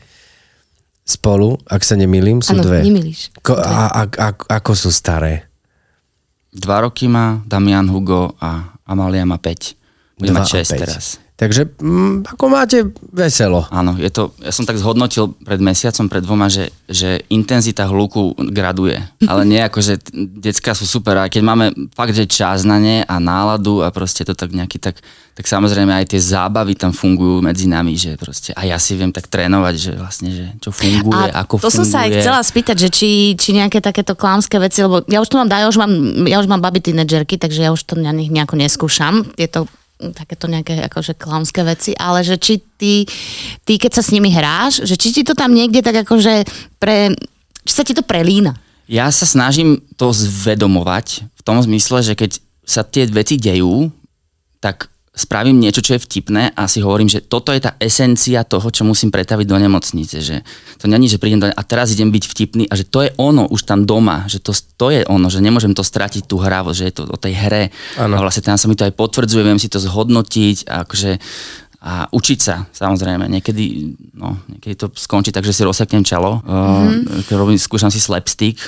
[1.07, 2.83] spolu, ak sa nemýlim, sú Áno, dve.
[2.83, 3.37] nemýliš.
[3.40, 5.47] Ko, a, a, a, ako sú staré?
[6.51, 10.19] Dva roky má Damian Hugo a Amalia má 5.
[10.19, 10.81] Bude mať a 6 päť.
[10.81, 11.05] teraz.
[11.37, 13.68] Takže mm, ako máte veselo.
[13.68, 18.33] Áno, je to, ja som tak zhodnotil pred mesiacom, pred dvoma, že, že intenzita hluku
[18.57, 18.96] graduje.
[19.29, 23.05] Ale nie ako, že decka sú super a keď máme fakt, že čas na ne
[23.05, 24.96] a náladu a proste to tak nejaký tak,
[25.37, 29.12] tak samozrejme aj tie zábavy tam fungujú medzi nami, že proste a ja si viem
[29.12, 31.77] tak trénovať, že vlastne, že čo funguje, A ako to funguje.
[31.77, 35.29] som sa aj chcela spýtať, že či, či nejaké takéto klámske veci, lebo ja už
[35.29, 35.92] to mám, ja už mám,
[36.25, 39.29] ja už mám baby tínedžerky, takže ja už to na nich nejako neskúšam.
[39.37, 43.09] Je to mm, takéto nejaké akože klámske veci, ale že či ty,
[43.65, 46.45] ty, keď sa s nimi hráš, že či ti to tam niekde tak akože
[46.77, 47.17] pre,
[47.65, 48.57] či sa ti to prelína.
[48.87, 53.91] Ja sa snažím to zvedomovať v tom zmysle, že keď sa tie veci dejú,
[54.63, 58.68] tak spravím niečo, čo je vtipné a si hovorím, že toto je tá esencia toho,
[58.68, 60.20] čo musím pretaviť do nemocnice.
[60.20, 60.37] Že
[60.76, 63.48] to není, že prídem do, a teraz idem byť vtipný a že to je ono
[63.48, 66.85] už tam doma, že to, to je ono, že nemôžem to stratiť tú hravosť, že
[66.85, 67.72] je to o tej hre.
[67.96, 68.20] Áno.
[68.20, 71.11] A vlastne tam sa mi to aj potvrdzuje, viem si to zhodnotiť a akože
[71.81, 73.29] a učiť sa, samozrejme.
[73.29, 73.65] Niekedy,
[74.17, 76.41] no, niekedy to skončí tak, že si rozseknem čelo.
[76.43, 77.29] Mm-hmm.
[77.29, 78.59] Uh, robím, skúšam si slapstick.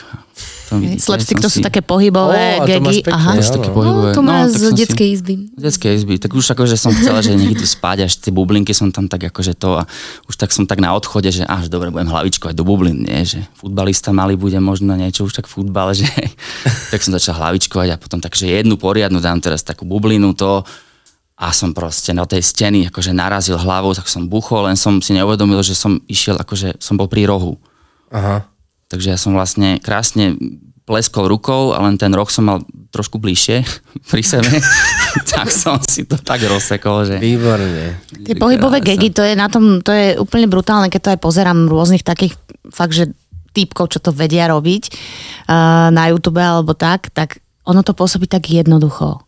[0.68, 3.01] Vidíte, Slapstick to sú si- také pohybové máš gegy.
[3.03, 3.33] pekné, Aha.
[3.35, 4.12] To sú také pohybové.
[4.12, 5.35] No, to má tak z si- detskej izby.
[5.57, 6.14] z detskej izby.
[6.21, 9.33] Tak už akože som chcela, že niekde tu spať, až tie bublinky som tam tak
[9.33, 9.88] akože to a
[10.29, 13.42] už tak som tak na odchode, že až dobre, budem hlavičkovať do bublin, nie, že
[13.57, 16.07] futbalista malý bude možno niečo už tak v futbale, že
[16.92, 20.62] tak som začal hlavičkovať a potom takže jednu poriadnu dám teraz takú bublinu to
[21.38, 25.14] a som proste na tej steny akože narazil hlavou, tak som buchol, len som si
[25.14, 27.55] neuvedomil, že som išiel, akože som bol pri rohu.
[28.11, 28.42] Aha.
[28.90, 30.35] Takže ja som vlastne krásne
[30.83, 32.59] pleskol rukou a len ten roh som mal
[32.90, 33.62] trošku bližšie
[34.11, 34.51] pri sebe,
[35.31, 37.22] tak som si to tak rozsekol, že...
[37.22, 38.03] Výborne.
[38.27, 41.70] Tie pohybové gegy, to je na tom, to je úplne brutálne, keď to aj pozerám
[41.70, 42.35] rôznych takých
[42.72, 43.14] fakt, že
[43.55, 48.48] týpkov, čo to vedia robiť uh, na YouTube alebo tak, tak ono to pôsobí tak
[48.48, 49.28] jednoducho.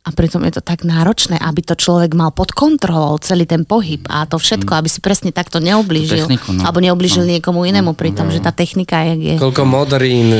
[0.00, 4.00] A pritom je to tak náročné, aby to človek mal pod kontrolou celý ten pohyb
[4.08, 6.24] a to všetko, aby si presne takto neoblížil.
[6.24, 6.64] techniku, no.
[6.64, 10.32] Alebo neoblížil niekomu inému, pritom, že tá technika je, je, Koľko modrín.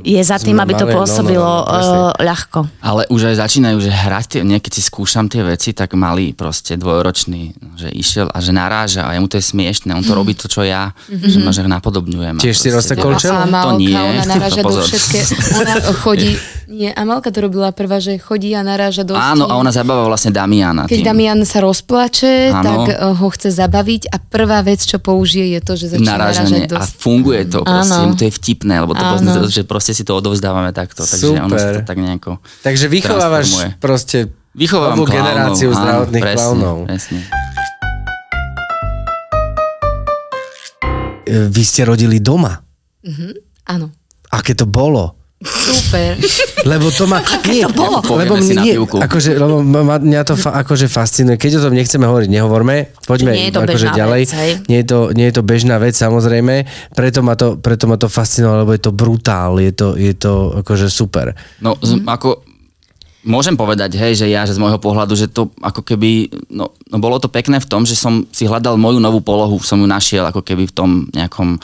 [0.00, 2.64] je za tým, aby to mali, no, no, pôsobilo no, uh, ľahko.
[2.80, 6.32] Ale už aj začínajú, že hrať, tie, nie, keď si skúšam tie veci, tak malý
[6.32, 10.32] proste dvojročný, že išiel a že naráža a jemu to je smiešne, on to robí
[10.32, 12.40] to, čo ja, že ma že napodobňujem.
[12.40, 15.18] Tiež si rozsekol To nie, ona naráža to do všetké.
[15.60, 16.40] Ona chodí,
[16.72, 20.32] nie, Amalka to robila prvá, že chodí a naráža do Áno, a ona zabáva vlastne
[20.32, 20.88] Damiana.
[20.88, 21.06] Keď tým.
[21.06, 22.64] Damian sa rozplače, Áno.
[22.64, 26.64] tak eh, ho chce zabaviť a prvá vec, čo použije, je to, že začne narážanie
[26.64, 26.76] narážať do...
[26.80, 28.16] a funguje to proste, Áno.
[28.16, 29.12] to je vtipné, lebo to Áno.
[29.20, 31.76] pozná, že proste si to odovzdávame takto, takže ono sa Super.
[31.76, 32.30] to tak nejako
[32.64, 36.76] Takže vychovávaš proste Vychovávam klaunov, generáciu áno, zdravotných presne, klaunov.
[36.84, 37.20] Presne.
[41.24, 42.60] E, Vy ste rodili doma.
[43.64, 43.86] Áno.
[44.28, 45.21] Aké to bolo?
[45.44, 46.18] Super.
[46.62, 47.18] Lebo to ma...
[47.50, 47.98] nie, to bolo?
[48.16, 51.38] Lebo na nie, akože, lebo ma, mňa to fa, akože fascinuje.
[51.38, 52.94] Keď o tom nechceme hovoriť, nehovorme.
[53.04, 54.22] Poďme Nie je to akože ďalej.
[54.24, 54.52] vec, hej.
[54.70, 56.66] nie, je to, nie je to bežná vec, samozrejme.
[56.94, 59.58] Preto ma to, preto ma to fascinovalo, lebo je to brutál.
[59.58, 61.34] Je to, je to akože super.
[61.58, 62.51] No, z, ako,
[63.22, 66.96] môžem povedať, hej, že ja, že z môjho pohľadu, že to ako keby, no, no
[66.98, 70.26] bolo to pekné v tom, že som si hľadal moju novú polohu, som ju našiel
[70.26, 71.62] ako keby v tom nejakom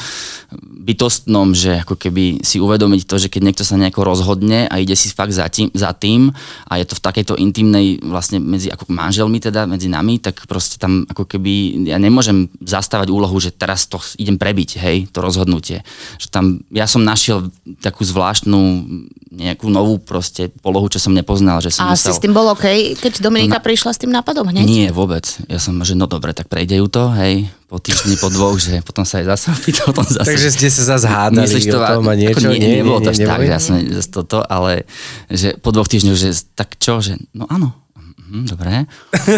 [0.88, 4.96] bytostnom, že ako keby si uvedomiť to, že keď niekto sa nejako rozhodne a ide
[4.96, 6.32] si fakt za tým, za tým
[6.64, 10.80] a je to v takejto intimnej vlastne medzi ako manželmi teda, medzi nami, tak proste
[10.80, 15.84] tam ako keby ja nemôžem zastávať úlohu, že teraz to idem prebiť, hej, to rozhodnutie.
[16.16, 17.52] Že tam, ja som našiel
[17.84, 18.60] takú zvláštnu
[19.28, 22.12] nejakú novú proste polohu, čo som nepoznal, že som A si musel...
[22.12, 22.66] s tým bol OK,
[23.00, 24.68] keď Dominika prišla s tým nápadom hneď?
[24.68, 25.24] Nie, vôbec.
[25.48, 28.84] Ja som, že no dobre, tak prejde ju to, hej, po týždni, po dvoch, že
[28.84, 30.28] potom sa aj zase opýta, potom zase...
[30.28, 32.44] Takže ste sa zase hádali Myslíš o tom a niečo?
[32.44, 33.74] Ako nie, nie, nebolo to až tak, že ja som
[34.12, 34.84] toto, ale
[35.32, 37.72] že po dvoch týždňoch, že tak čo, že no áno,
[38.28, 38.84] Mhm, dobre.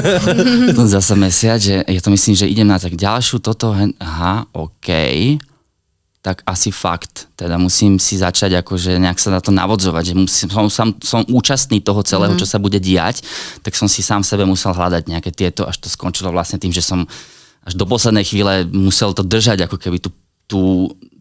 [0.75, 3.71] potom zase mesiac, že ja to myslím, že idem na tak ďalšiu toto,
[4.03, 4.89] aha, OK,
[6.21, 7.33] tak asi fakt.
[7.33, 11.21] Teda musím si začať akože nejak sa na to navodzovať, že musím, som, som, som
[11.33, 12.45] účastný toho celého, mm-hmm.
[12.45, 13.25] čo sa bude diať,
[13.65, 16.85] tak som si sám sebe musel hľadať nejaké tieto, až to skončilo vlastne tým, že
[16.85, 17.09] som
[17.65, 20.11] až do poslednej chvíle musel to držať, ako keby tú,
[20.45, 20.61] tú,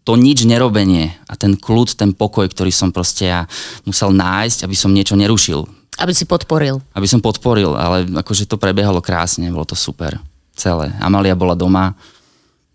[0.04, 3.48] to nič nerobenie a ten kľud, ten pokoj, ktorý som proste ja
[3.88, 5.64] musel nájsť, aby som niečo nerušil.
[6.00, 6.80] Aby si podporil.
[6.96, 10.20] Aby som podporil, ale akože to prebiehalo krásne, bolo to super.
[10.56, 10.92] Celé.
[11.00, 11.96] Amalia bola doma,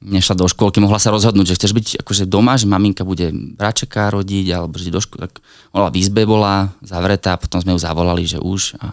[0.05, 4.13] nešla do škôlky, mohla sa rozhodnúť, že chceš byť akože doma, že maminka bude bračeka
[4.13, 5.41] rodiť, alebo že do školy, tak
[5.73, 8.93] bola v izbe, bola zavretá, potom sme ju zavolali, že už a,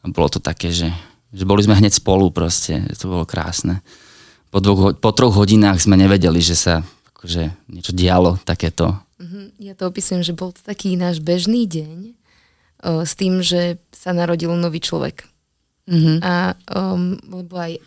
[0.00, 0.88] a bolo to také, že,
[1.30, 3.84] že boli sme hneď spolu proste, že to bolo krásne.
[4.48, 6.74] Po, dvoch, po troch hodinách sme nevedeli, že sa
[7.12, 8.96] akože niečo dialo takéto.
[9.20, 11.98] Mhm, ja to opisujem, že bol to taký náš bežný deň
[12.82, 15.28] o, s tým, že sa narodil nový človek.
[15.86, 16.16] Mm-hmm.
[16.22, 17.82] A um, lebo aj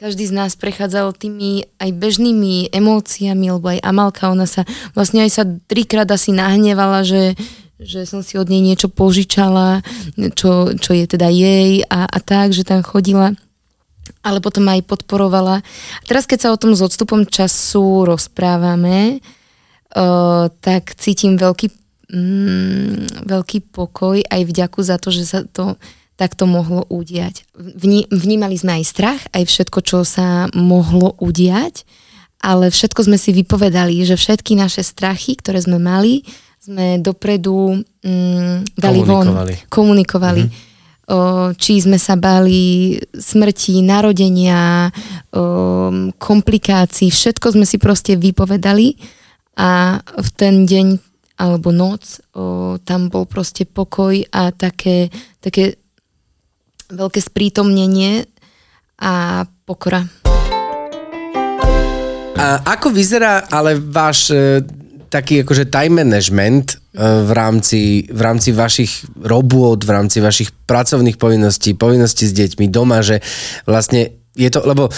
[0.00, 4.64] každý z nás prechádzal tými aj bežnými emóciami, lebo aj Amalka, ona sa
[4.96, 7.36] vlastne aj sa trikrát asi nahnevala, že,
[7.76, 9.84] že som si od nej niečo požičala,
[10.32, 13.36] čo, čo je teda jej a, a tak, že tam chodila
[14.20, 15.64] ale potom aj podporovala.
[16.04, 21.72] Teraz, keď sa o tom s odstupom času rozprávame, uh, tak cítim veľký,
[22.12, 25.80] mm, veľký pokoj aj vďaku za to, že sa to
[26.20, 27.48] tak to mohlo udiať.
[28.12, 31.88] Vnímali sme aj strach, aj všetko, čo sa mohlo udiať,
[32.44, 36.28] ale všetko sme si vypovedali, že všetky naše strachy, ktoré sme mali,
[36.60, 39.54] sme dopredu mm, dali komunikovali.
[39.56, 40.44] von, komunikovali.
[40.44, 40.68] Mm-hmm.
[41.10, 41.18] O,
[41.56, 44.92] či sme sa bali smrti, narodenia,
[45.32, 48.92] o, komplikácií, všetko sme si proste vypovedali
[49.56, 51.00] a v ten deň
[51.40, 55.08] alebo noc, o, tam bol proste pokoj a také,
[55.40, 55.79] také
[56.90, 58.26] veľké sprítomnenie
[59.00, 60.04] a pokora.
[62.40, 64.64] A ako vyzerá ale váš e,
[65.12, 66.76] taký akože time management e,
[67.26, 73.04] v rámci, v rámci vašich robôt, v rámci vašich pracovných povinností, povinností s deťmi doma,
[73.04, 73.20] že
[73.68, 74.88] vlastne je to, lebo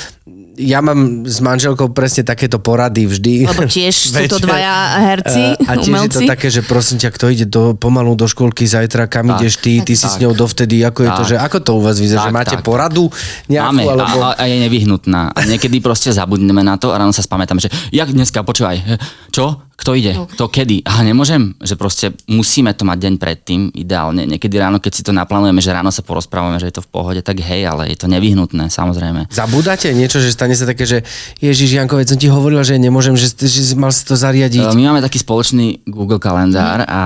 [0.60, 3.48] ja mám s manželkou presne takéto porady vždy.
[3.48, 4.74] Lebo tiež sú to dvaja
[5.08, 6.04] herci, a, a tiež umelci.
[6.04, 9.40] je to také, že prosím ťa, kto ide do, pomalu do školky zajtra, kam tak,
[9.40, 10.12] ideš ty, ty tak, si tak.
[10.12, 12.56] s ňou dovtedy, ako tak, je to, že ako to u vás vyzerá, že máte
[12.60, 12.64] tak.
[12.64, 13.08] poradu
[13.48, 13.72] nejakú?
[13.72, 14.18] Máme, alebo...
[14.20, 15.32] a, a je nevyhnutná.
[15.32, 19.00] A niekedy proste zabudneme na to a ráno sa spamätám, že jak dneska, počúvaj,
[19.32, 19.71] čo?
[19.82, 20.14] Kto ide?
[20.14, 20.30] No.
[20.30, 20.86] Kto kedy?
[20.86, 24.30] A nemôžem, že proste musíme to mať deň predtým, ideálne.
[24.30, 27.20] Niekedy ráno, keď si to naplánujeme, že ráno sa porozprávame, že je to v pohode,
[27.26, 29.26] tak hej, ale je to nevyhnutné, samozrejme.
[29.34, 31.02] Zabudáte niečo, že stane sa také, že
[31.42, 34.70] Ježiš Janko, som ti hovoril, že nemôžem, že, že mal si to zariadiť.
[34.70, 36.88] My máme taký spoločný Google kalendár mm.
[36.88, 37.00] a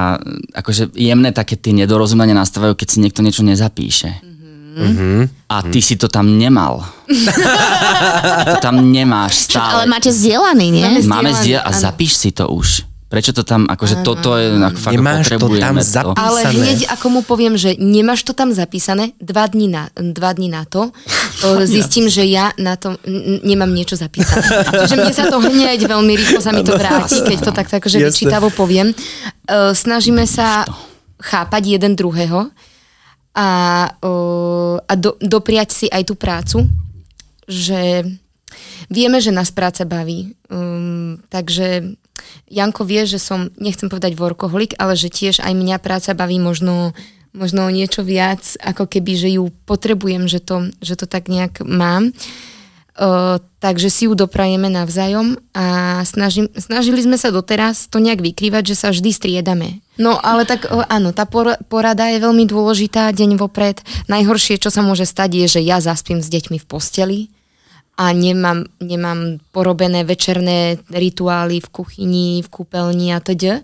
[0.60, 4.20] akože jemné také tie nedorozumenia nastávajú, keď si niekto niečo nezapíše.
[4.20, 4.35] Mm
[4.76, 5.48] Mm-hmm.
[5.48, 6.84] A ty si to tam nemal.
[8.44, 9.82] to tam nemáš stále.
[9.82, 10.88] Ale máte zdieľaný, nie?
[11.08, 12.84] Máme zdieľaný a zapíš si to už.
[13.06, 14.04] Prečo to tam, akože ano.
[14.04, 16.26] toto je, ako fakt nemáš to tam zapísané.
[16.26, 20.50] Ale hneď ako mu poviem, že nemáš to tam zapísané, dva dní na, dva dní
[20.50, 20.90] na to,
[21.38, 22.98] to zistím, že ja na tom
[23.46, 24.66] nemám niečo zapísané.
[24.90, 28.02] Čiže mne sa to hneď veľmi rýchlo sa mi to vráti, keď to tak akože
[28.10, 28.90] vyčítavo poviem.
[29.46, 30.66] Uh, snažíme sa
[31.22, 32.50] chápať jeden druhého
[33.36, 33.48] a,
[34.80, 36.64] a do, dopriať si aj tú prácu,
[37.44, 38.00] že
[38.88, 40.32] vieme, že nás práca baví.
[40.48, 41.94] Um, takže
[42.48, 46.96] Janko vie, že som, nechcem povedať workoholik, ale že tiež aj mňa práca baví možno,
[47.36, 52.16] možno niečo viac, ako keby, že ju potrebujem, že to, že to tak nejak mám.
[52.16, 52.55] Uh,
[52.96, 58.76] Takže si ju doprajeme navzájom a snažím, snažili sme sa doteraz to nejak vykrývať, že
[58.78, 59.84] sa vždy striedame.
[60.00, 63.84] No ale tak uh, áno, tá por- porada je veľmi dôležitá deň vopred.
[64.08, 67.18] Najhoršie, čo sa môže stať, je, že ja zaspím s deťmi v posteli
[68.00, 73.60] a nemám, nemám porobené večerné rituály v kuchyni, v kúpeľni a teda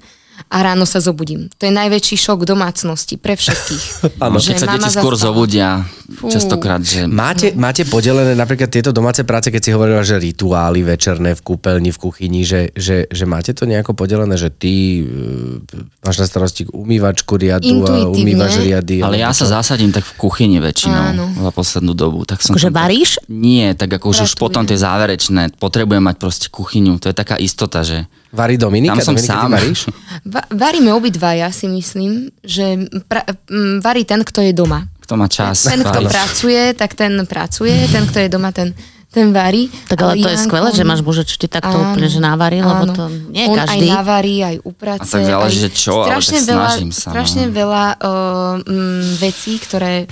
[0.48, 1.50] a ráno sa zobudím.
[1.60, 3.84] To je najväčší šok domácnosti pre všetkých.
[4.24, 7.06] Áno, keď sa deti skôr zobudia, častokrát, že...
[7.06, 11.90] Máte, máte podelené napríklad tieto domáce práce, keď si hovorila, že rituály večerné v kúpeľni,
[11.94, 15.60] v kuchyni, že, že, že máte to nejako podelené, že ty uh,
[16.04, 19.00] máš na starosti umývačku riadu a umývaš riady.
[19.02, 21.24] Ale ja sa zasadím tak v kuchyni väčšinou Áno.
[21.32, 22.24] za poslednú dobu.
[22.28, 23.10] Tak som akože varíš?
[23.28, 25.56] Nie, tak ako už potom tie záverečné.
[25.56, 26.98] Potrebujem mať proste kuchyňu.
[27.02, 28.96] To je taká istota, že Varí Dominika?
[28.96, 29.48] Tam som Dominika, sám.
[29.52, 29.80] varíš?
[30.24, 34.88] Va- varíme obidva, ja si myslím, že pra- m, varí ten, kto je doma.
[35.04, 35.68] Kto má čas.
[35.68, 38.72] Ten, kto pracuje, tak ten pracuje, ten, kto je doma, ten
[39.12, 39.68] ten varí.
[39.92, 42.08] Tak ale, ale to Janko, je skvelé, že máš muža, čo ti takto áno, úplne
[42.08, 43.84] že navarí, lebo to nie On každý.
[43.84, 45.04] aj navarí, aj uprace.
[45.04, 47.08] A tak záleží, že čo, strašne ale tak veľa, sa.
[47.12, 47.52] Strašne no.
[47.52, 50.08] veľa uh, m, vecí, ktoré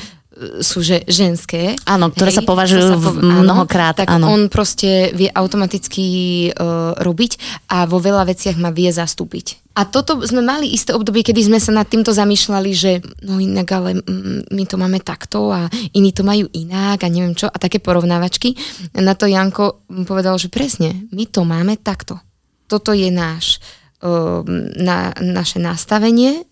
[0.65, 1.77] sú že, ženské.
[1.85, 3.95] Áno, ktoré hej, sa považujú sa po, mnohokrát.
[4.01, 4.33] Tak áno.
[4.33, 6.07] on proste vie automaticky
[6.51, 9.61] uh, robiť a vo veľa veciach ma vie zastúpiť.
[9.77, 13.69] A toto sme mali isté obdobie, kedy sme sa nad týmto zamýšľali, že no inak,
[13.71, 14.03] ale
[14.51, 17.47] my to máme takto a iní to majú inak a neviem čo.
[17.47, 18.57] A také porovnávačky.
[18.99, 22.19] Na to Janko povedal, že presne, my to máme takto.
[22.71, 23.59] toto je náš,
[24.03, 24.47] uh,
[24.79, 26.50] na, naše nastavenie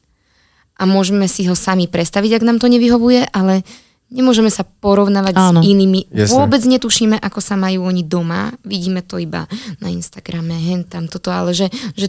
[0.79, 3.67] a môžeme si ho sami predstaviť, ak nám to nevyhovuje, ale
[4.15, 5.61] nemôžeme sa porovnávať Áno.
[5.61, 6.07] s inými.
[6.15, 6.33] Jasne.
[6.39, 8.55] Vôbec netušíme, ako sa majú oni doma.
[8.63, 9.45] Vidíme to iba
[9.83, 12.09] na Instagrame, hen tam toto, ale že, že,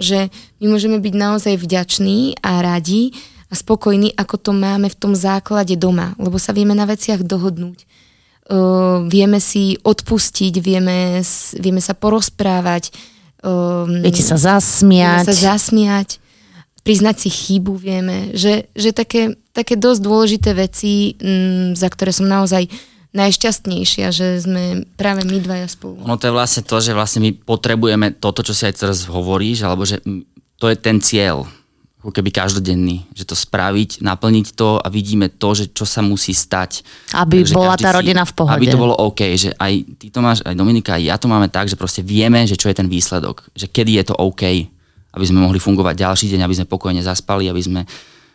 [0.00, 0.18] že
[0.58, 3.12] my môžeme byť naozaj vďační a radi
[3.50, 7.84] a spokojní, ako to máme v tom základe doma, lebo sa vieme na veciach dohodnúť.
[8.50, 11.22] Uh, vieme si odpustiť, vieme,
[11.54, 12.90] vieme sa porozprávať.
[13.46, 15.22] Um, Viete sa zasmiať.
[15.22, 16.18] Vieme sa zasmiať
[16.80, 22.10] priznať si chybu vieme, že, že také, také dosť dôležité veci, m, mm, za ktoré
[22.10, 22.68] som naozaj
[23.10, 25.98] najšťastnejšia, že sme práve my dvaja spolu.
[26.06, 29.66] No to je vlastne to, že vlastne my potrebujeme toto, čo si aj teraz hovoríš,
[29.66, 29.98] alebo že
[30.62, 31.42] to je ten cieľ,
[32.00, 36.30] ako keby každodenný, že to spraviť, naplniť to a vidíme to, že čo sa musí
[36.30, 36.86] stať.
[37.12, 38.56] Aby Takže bola tá rodina v pohode.
[38.56, 41.50] Aby to bolo OK, že aj ty to máš, aj Dominika, aj ja to máme
[41.50, 44.70] tak, že proste vieme, že čo je ten výsledok, že kedy je to OK
[45.14, 47.82] aby sme mohli fungovať ďalší deň, aby sme pokojne zaspali, aby sme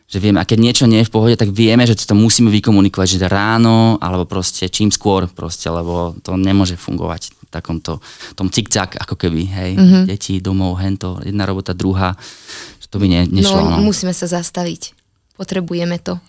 [0.05, 3.17] že vieme, a keď niečo nie je v pohode, tak vieme, že to musíme vykomunikovať,
[3.17, 7.97] že ráno, alebo proste čím skôr, proste, lebo to nemôže fungovať v takomto
[8.37, 10.03] tom cikcak, ako keby, hej, mm-hmm.
[10.05, 12.13] deti, domov, hento, jedna robota, druhá,
[12.77, 13.65] že to by ne, nešlo.
[13.65, 14.93] No, no, musíme sa zastaviť.
[15.41, 16.21] Potrebujeme to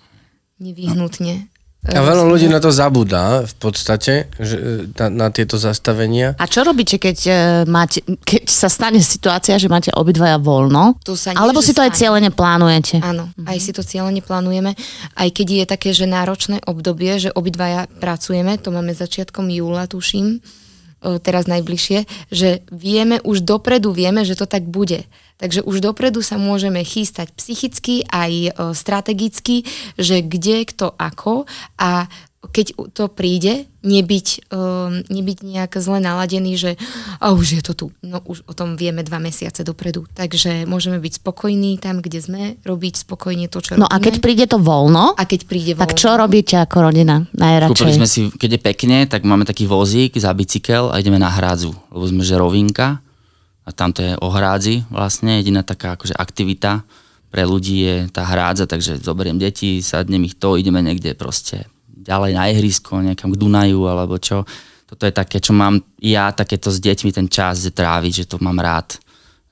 [0.57, 1.45] nevyhnutne.
[1.87, 6.35] A veľa ľudí na to zabúda v podstate, že, na, na tieto zastavenia.
[6.35, 7.33] A čo robíte, keď, e,
[7.71, 10.99] máte, keď sa stane situácia, že máte obidvaja voľno?
[11.07, 12.99] To sa nie, Alebo si to aj cieľene plánujete?
[12.99, 13.47] Áno, mhm.
[13.47, 14.75] aj si to cieľene plánujeme.
[15.15, 20.43] Aj keď je také, že náročné obdobie, že obidvaja pracujeme, to máme začiatkom júla, tuším,
[21.01, 25.05] teraz najbližšie, že vieme, už dopredu vieme, že to tak bude.
[25.37, 29.69] Takže už dopredu sa môžeme chystať psychicky aj strategicky,
[30.01, 31.45] že kde, kto, ako
[31.77, 32.09] a
[32.47, 36.71] keď to príde, nebyť, um, nebyť nejak zle naladený, že
[37.23, 37.87] a už je to tu.
[38.03, 40.11] No už o tom vieme dva mesiace dopredu.
[40.11, 43.95] Takže môžeme byť spokojní tam, kde sme, robiť spokojne to, čo No robíme.
[43.95, 47.79] a keď príde to voľno, a keď príde voľno, tak čo robíte ako rodina najradšej?
[47.79, 51.31] Kúpili sme si, keď je pekne, tak máme taký vozík za bicykel a ideme na
[51.31, 52.99] hrádzu, lebo sme že rovinka
[53.63, 56.83] a tam to je o hrádzi vlastne, jediná taká akože aktivita
[57.31, 61.67] pre ľudí je tá hrádza, takže zoberiem deti, sadnem ich to, ideme niekde proste
[62.07, 64.47] ďalej na ihrisko, niekam k Dunaju alebo čo.
[64.87, 68.63] Toto je také, čo mám ja takéto s deťmi ten čas tráviť, že to mám
[68.63, 69.03] rád.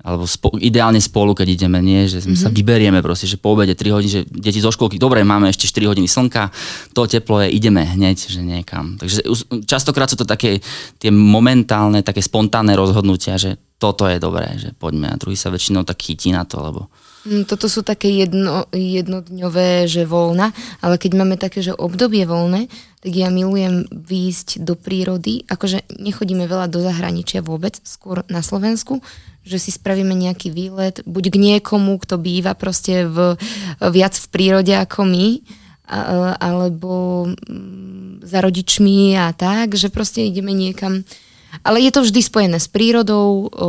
[0.04, 2.04] Alebo spo, ideálne spolu, keď ideme, nie?
[2.04, 2.36] Že mm-hmm.
[2.36, 2.56] sa mhm.
[2.60, 5.90] vyberieme proste, že po obede 3 hodiny, že deti zo školky, dobre, máme ešte 4
[5.90, 6.52] hodiny slnka,
[6.92, 9.00] to teplo je, ideme hneď, že niekam.
[9.00, 9.24] Takže
[9.64, 10.60] častokrát sú to také
[11.00, 15.88] tie momentálne, také spontánne rozhodnutia, že toto je dobré, že poďme a druhý sa väčšinou
[15.88, 16.92] tak chytí na to, lebo
[17.48, 20.52] toto sú také jedno, jednodňové, že voľna,
[20.84, 22.68] ale keď máme také, že obdobie voľné,
[23.00, 25.44] tak ja milujem výjsť do prírody.
[25.48, 29.00] Akože nechodíme veľa do zahraničia vôbec, skôr na Slovensku,
[29.44, 33.36] že si spravíme nejaký výlet, buď k niekomu, kto býva proste v,
[33.80, 35.28] viac v prírode ako my,
[36.40, 41.04] alebo mm, za rodičmi a tak, že proste ideme niekam
[41.62, 43.68] ale je to vždy spojené s prírodou, o,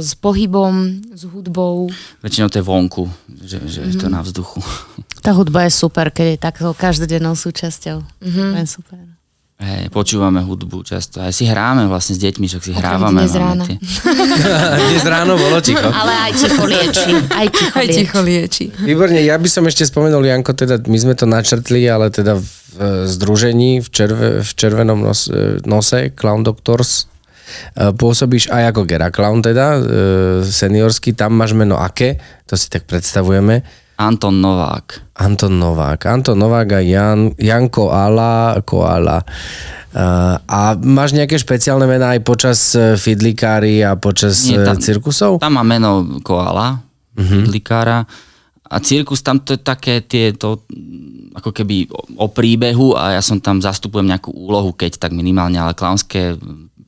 [0.00, 1.90] s pohybom, s hudbou.
[2.24, 3.04] Väčšinou to je vonku,
[3.42, 3.90] že, že mm-hmm.
[3.90, 4.14] je to mhm.
[4.14, 4.60] na vzduchu.
[5.18, 8.00] Tá hudba je super, keď je takto každodennou súčasťou.
[8.22, 8.50] Mm-hmm.
[8.54, 9.02] To je super.
[9.58, 11.18] Hej, počúvame hudbu často.
[11.18, 13.26] Aj si hráme vlastne s deťmi, však si hrávame.
[13.26, 13.66] Dnes ráno.
[13.66, 13.74] Tie...
[14.94, 15.90] dnes ráno bolo ticho.
[16.00, 17.10] Ale aj ticho lieči.
[17.34, 18.64] Aj ticho, aj ticho lieči.
[18.86, 22.46] Výborne, ja by som ešte spomenul, Janko, teda my sme to načrtli, ale teda v
[23.10, 25.26] združení v, červe, v červenom nos,
[25.66, 27.17] nose, Clown Doctors, E,
[27.74, 29.80] pôsobíš aj ako Gera Clown teda, e,
[30.44, 32.18] seniorský, tam máš meno aké?
[32.48, 33.62] To si tak predstavujeme.
[33.98, 35.18] Anton Novák.
[35.18, 36.06] Anton Novák.
[36.06, 39.26] Anton Novák a Jan, Janko Ala, Koala.
[39.88, 45.42] Uh, a máš nejaké špeciálne mená aj počas fidlikári a počas Nie, tam, cirkusov?
[45.42, 47.42] Tam má meno Koala, uh-huh.
[47.42, 48.06] fidlikára.
[48.68, 50.68] A cirkus tam to je také tieto
[51.34, 55.56] ako keby o, o príbehu a ja som tam zastupujem nejakú úlohu, keď tak minimálne,
[55.56, 56.34] ale klaunské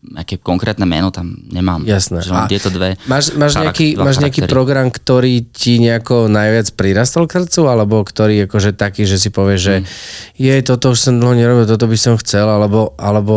[0.01, 1.85] nejaké konkrétne meno tam nemám.
[1.85, 2.25] Jasné.
[2.25, 7.29] Že mám tieto dve máš, máš, nejaký, máš nejaký program, ktorý ti nejako najviac prirastol
[7.29, 9.87] k srdcu, alebo ktorý akože taký, že si povie, že mm.
[10.41, 13.37] je, toto už som dlho nerobil, toto by som chcel, alebo, alebo,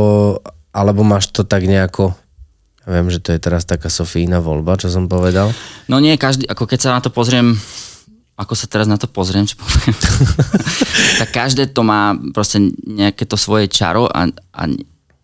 [0.71, 2.15] alebo máš to tak nejako
[2.83, 5.55] ja viem, že to je teraz taká Sofína voľba, čo som povedal.
[5.87, 7.55] No nie, každý, ako keď sa na to pozriem,
[8.35, 9.95] ako sa teraz na to pozriem, čo poviem,
[11.23, 14.61] tak každé to má proste nejaké to svoje čaro a, a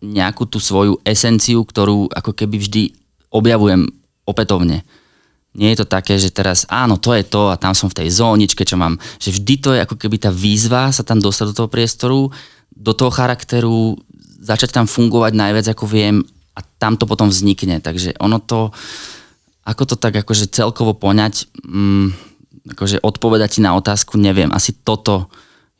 [0.00, 2.82] nejakú tú svoju esenciu, ktorú ako keby vždy
[3.28, 3.86] objavujem
[4.24, 4.82] opätovne.
[5.50, 8.08] Nie je to také, že teraz áno, to je to a tam som v tej
[8.10, 8.96] zóničke, čo mám.
[9.18, 12.20] Že vždy to je ako keby tá výzva sa tam dostať do toho priestoru,
[12.70, 13.98] do toho charakteru,
[14.40, 16.22] začať tam fungovať najviac ako viem
[16.54, 17.82] a tam to potom vznikne.
[17.82, 18.70] Takže ono to
[19.70, 22.06] ako to tak akože celkovo poňať, mm,
[22.74, 25.28] akože odpovedať ti na otázku, neviem, asi toto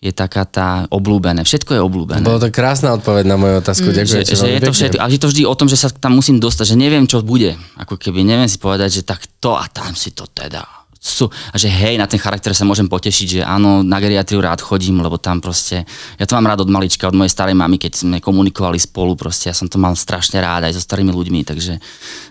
[0.01, 1.44] je taká tá oblúbené.
[1.44, 2.24] Všetko je oblúbené.
[2.24, 3.92] Bolo to krásna odpoveď na moju otázku.
[3.92, 3.96] Mm.
[4.01, 4.24] Ďakujem.
[4.24, 6.40] Že, že je to všetko, ale je to vždy o tom, že sa tam musím
[6.40, 7.53] dostať, že neviem, čo bude.
[7.76, 11.57] Ako keby neviem si povedať, že tak to a tam si to teda sú, a
[11.57, 15.16] že hej, na ten charakter sa môžem potešiť, že áno, na geriatriu rád chodím, lebo
[15.16, 15.88] tam proste,
[16.20, 19.48] ja to mám rád od malička, od mojej starej mamy, keď sme komunikovali spolu, proste
[19.48, 21.80] ja som to mal strašne rád aj so starými ľuďmi, takže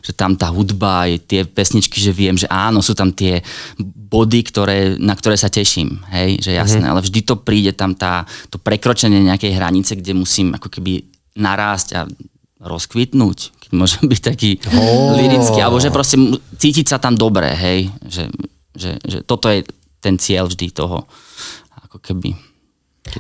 [0.06, 3.42] že tam tá hudba, aj tie pesničky, že viem, že áno, sú tam tie
[3.82, 6.94] body, ktoré, na ktoré sa teším, hej, že jasné, mm-hmm.
[6.94, 11.10] ale vždy to príde tam tá, to prekročenie nejakej hranice, kde musím ako keby
[11.42, 12.06] narásť a
[12.62, 15.18] rozkvitnúť, keď môžem byť taký oh.
[15.18, 16.22] lirický, alebo že proste
[16.54, 18.30] cítiť sa tam dobre, hej, že
[18.80, 19.68] že, že toto je
[20.00, 21.04] ten cieľ vždy toho,
[21.84, 22.32] ako keby.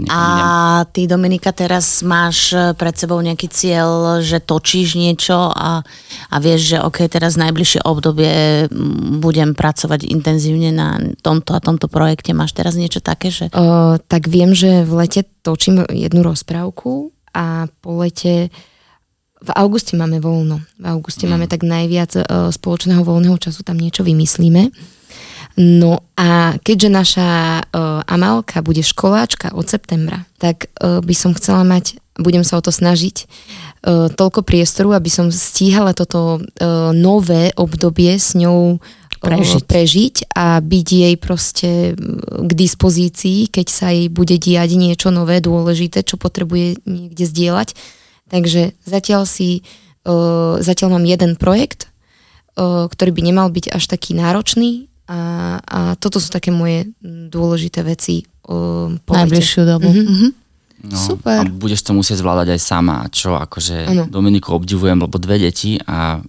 [0.09, 5.81] A ty, Dominika, teraz máš e, pred sebou nejaký cieľ, že točíš niečo a,
[6.29, 8.67] a vieš, že ok, teraz najbližšie obdobie
[9.17, 12.37] budem pracovať intenzívne na tomto a tomto projekte.
[12.37, 13.49] Máš teraz niečo také, že...
[13.55, 18.53] O, tak viem, že v lete točím jednu rozprávku a po lete
[19.39, 20.59] v auguste máme voľno.
[20.77, 21.31] V auguste mm.
[21.31, 24.67] máme tak najviac uh, spoločného voľného času, tam niečo vymyslíme.
[25.57, 27.29] No a keďže naša
[27.65, 32.63] uh, Amalka bude školáčka od septembra, tak uh, by som chcela mať, budem sa o
[32.63, 38.79] to snažiť, uh, toľko priestoru, aby som stíhala toto uh, nové obdobie s ňou
[39.19, 39.63] prežiť.
[39.67, 41.69] prežiť a byť jej proste
[42.23, 47.75] k dispozícii, keď sa jej bude diať niečo nové, dôležité, čo potrebuje niekde zdieľať.
[48.31, 49.67] Takže zatiaľ si,
[50.63, 51.91] zatiaľ mám jeden projekt,
[52.55, 55.19] ktorý by nemal byť až taký náročný, a,
[55.57, 59.89] a toto sú také moje dôležité veci uh, po Najbližšiu dobu.
[59.89, 60.31] Mm-hmm.
[60.79, 61.43] No, Super.
[61.43, 64.03] A budeš to musieť zvládať aj sama, čo akože ano.
[64.07, 66.21] Dominiku obdivujem, lebo dve deti a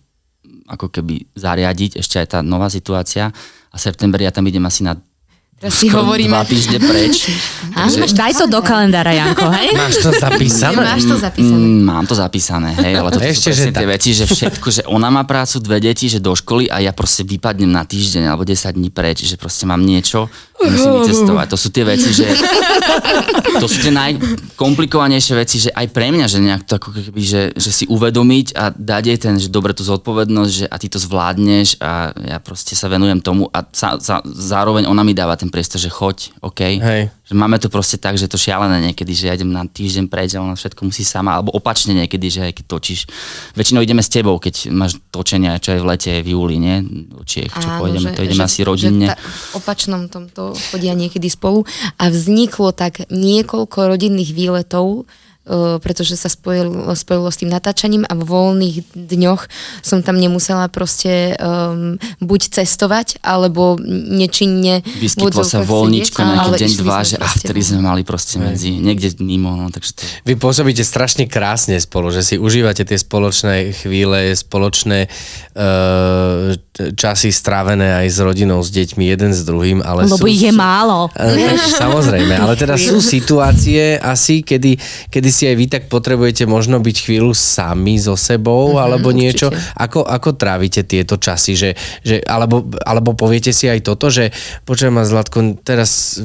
[0.67, 3.31] ako keby zariadiť ešte aj tá nová situácia
[3.71, 4.99] a v septembri ja tam idem asi na
[5.61, 6.33] Teraz si hovoríme.
[6.33, 7.29] Dva týždne preč.
[7.77, 8.17] takže...
[8.17, 9.77] Daj to do kalendára, Janko, hej?
[9.77, 10.81] Máš to zapísané?
[10.81, 11.61] Máš to zapísané.
[11.61, 14.83] Mm, mám to zapísané, hej, ale to Ešte, sú že tie veci, že všetko, že
[14.89, 18.49] ona má prácu, dve deti, že do školy a ja proste vypadnem na týždeň alebo
[18.49, 20.33] 10 dní preč, že proste mám niečo,
[20.65, 21.47] musím vycestovať.
[21.53, 22.25] To sú tie veci, že
[23.61, 27.43] to sú tie najkomplikovanejšie veci, že aj pre mňa, že nejak to ako keby, že,
[27.53, 30.97] že si uvedomiť a dať jej ten, že dobre tú zodpovednosť, že a ty to
[30.97, 35.50] zvládneš a ja proste sa venujem tomu a sa, sa, zároveň ona mi dáva ten
[35.51, 36.61] priestor, že choď, OK.
[36.81, 37.11] Hej.
[37.27, 40.35] Že máme to proste tak, že to šialené niekedy, že ja idem na týždeň preč
[40.35, 43.01] a ona všetko musí sama, alebo opačne niekedy, že aj keď točíš.
[43.59, 46.77] Väčšinou ideme s tebou, keď máš točenia, čo je v lete, v júli, nie?
[47.27, 49.07] Čiech, čo Áno, pôjdeme, že, to ideme že, asi rodinne.
[49.11, 51.67] Že ta, v opačnom tomto chodia niekedy spolu
[51.99, 55.11] a vzniklo tak niekoľko rodinných výletov,
[55.81, 59.49] pretože sa spojilo, spojilo s tým natáčaním a v voľných dňoch
[59.81, 64.85] som tam nemusela proste um, buď cestovať, alebo nečinne...
[65.01, 69.57] Vyskytlo sa voľničko nejaký deň, dva, že ach, ktorý sme mali proste medzi, niekde mimo.
[69.57, 70.01] No, takže to...
[70.29, 76.53] Vy pôsobíte strašne krásne spolu, že si užívate tie spoločné chvíle, spoločné uh,
[76.95, 80.53] časy strávené aj s rodinou, s deťmi, jeden s druhým, ale Lebo sú, ich je
[80.53, 81.09] málo.
[81.17, 84.77] Uh, samozrejme, ale teda sú situácie asi, kedy,
[85.09, 89.49] kedy si aj vy tak potrebujete možno byť chvíľu sami so sebou mm-hmm, alebo niečo.
[89.79, 91.57] Ako, ako trávite tieto časy?
[91.57, 91.71] Že,
[92.03, 94.35] že, alebo, alebo poviete si aj toto, že
[94.67, 96.21] počujem ma Zlatko, teraz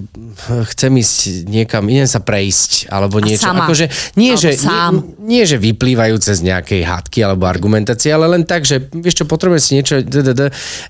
[0.75, 3.49] chcem ísť niekam, idem sa prejsť alebo niečo.
[3.49, 3.69] Sama.
[3.69, 8.65] Akože, nie, že, nie, nie, že vyplývajúce z nejakej hádky alebo argumentácie, ale len tak,
[8.67, 10.01] že vieš čo, potrebujem si niečo...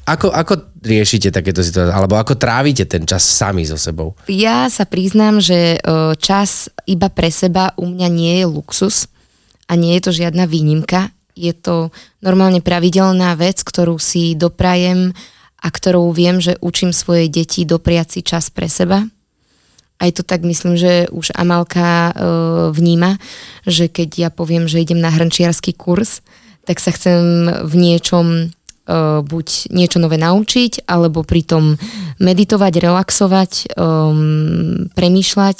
[0.07, 1.92] Ako, ako riešite takéto situácie?
[1.92, 4.14] Alebo ako trávite ten čas sami so sebou?
[4.30, 5.82] Ja sa priznám, že
[6.22, 9.10] čas iba pre seba u mňa nie je luxus
[9.66, 11.10] a nie je to žiadna výnimka.
[11.36, 11.92] Je to
[12.24, 15.12] normálne pravidelná vec, ktorú si doprajem
[15.60, 19.04] a ktorou viem, že učím svoje deti dopriať si čas pre seba.
[19.98, 22.14] Aj to tak myslím, že už Amalka e,
[22.76, 23.16] vníma,
[23.64, 26.20] že keď ja poviem, že idem na hrnčiarsky kurz,
[26.68, 28.52] tak sa chcem v niečom
[28.86, 31.78] uh, buď niečo nové naučiť, alebo pritom
[32.22, 35.58] meditovať, relaxovať, um, premýšľať,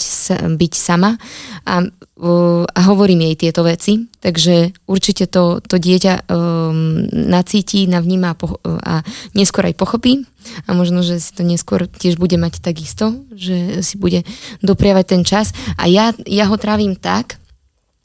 [0.56, 1.20] byť sama.
[1.68, 8.34] A, uh, a hovorím jej tieto veci, takže určite to, to dieťa um, nacíti, navníma
[8.34, 9.02] a, po, a
[9.36, 10.24] neskôr aj pochopí.
[10.70, 14.22] A možno, že si to neskôr tiež bude mať takisto, že si bude
[14.62, 15.52] dopriavať ten čas.
[15.76, 17.42] A ja, ja ho trávim tak,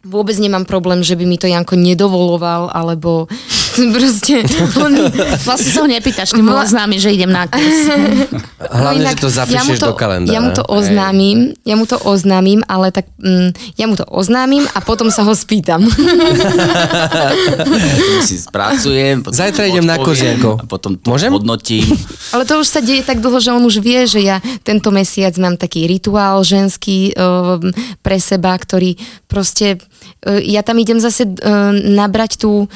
[0.00, 3.28] vôbec nemám problém, že by mi to Janko nedovoloval, alebo
[3.88, 4.44] proste,
[4.76, 4.92] on...
[5.48, 7.88] Vlastne sa ho nepýtaš, keď mu oznámi, že idem na kurz.
[8.60, 10.34] Hlavne, no že to zapíšeš ja to, do kalendára.
[10.36, 14.68] Ja mu to oznámim, ja mu to oznámim, ale tak mm, ja mu to oznámim
[14.76, 15.82] a potom sa ho spýtam.
[18.28, 20.60] si spracujem, potom Zajtra idem na kožiako.
[20.60, 21.32] A potom to Môžem?
[21.32, 21.82] hodnotím.
[22.36, 25.32] Ale to už sa deje tak dlho, že on už vie, že ja tento mesiac
[25.40, 27.56] mám taký rituál ženský uh,
[28.04, 29.80] pre seba, ktorý proste,
[30.28, 32.68] uh, ja tam idem zase uh, nabrať tú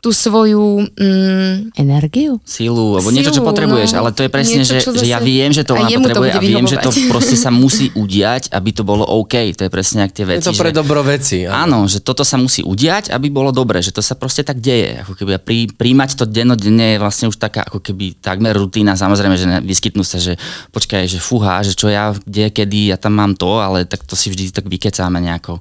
[0.00, 0.88] tú svoju...
[0.96, 2.40] Mm, Energiu?
[2.42, 4.04] Sílu, alebo niečo, čo Silu, potrebuješ, no.
[4.04, 6.00] ale to je presne, Niečo, že, čo že ja zase- viem, že to ona to
[6.00, 7.10] potrebuje bude a viem, že to vyhovovať.
[7.12, 9.34] proste sa musí udiať, aby to bolo OK.
[9.54, 10.46] To je presne ak tie Je veci.
[10.48, 11.44] to pre že, dobro veci.
[11.44, 11.70] áno.
[11.70, 15.04] Áno, že toto sa musí udiať, aby bolo dobre, že to sa proste tak deje.
[15.04, 18.98] Ako keby a prí, príjmať to dennodenne je vlastne už taká ako keby takmer rutína.
[18.98, 20.34] Samozrejme, že vyskytnú sa, že
[20.74, 24.16] počkaj, že fúha, že čo ja, kde, kedy, ja tam mám to, ale tak to
[24.16, 25.60] si vždy tak vykecáme nejako.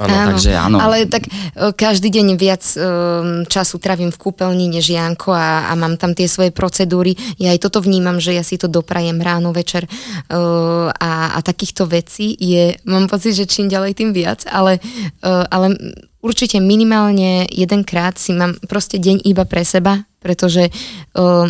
[0.00, 0.80] Áno, takže áno.
[0.80, 1.30] Ale tak e,
[1.76, 6.24] každý deň viac um, času travím v kúpeľni než Janko a, a mám tam tie
[6.24, 7.12] svoje procedúry.
[7.36, 11.84] Ja aj toto vnímam, že ja si to doprajem ráno, večer uh, a, a takýchto
[11.84, 14.80] vecí je, mám pocit, že čím ďalej, tým viac, ale,
[15.20, 15.76] uh, ale
[16.24, 21.48] určite minimálne jedenkrát si mám proste deň iba pre seba, pretože uh,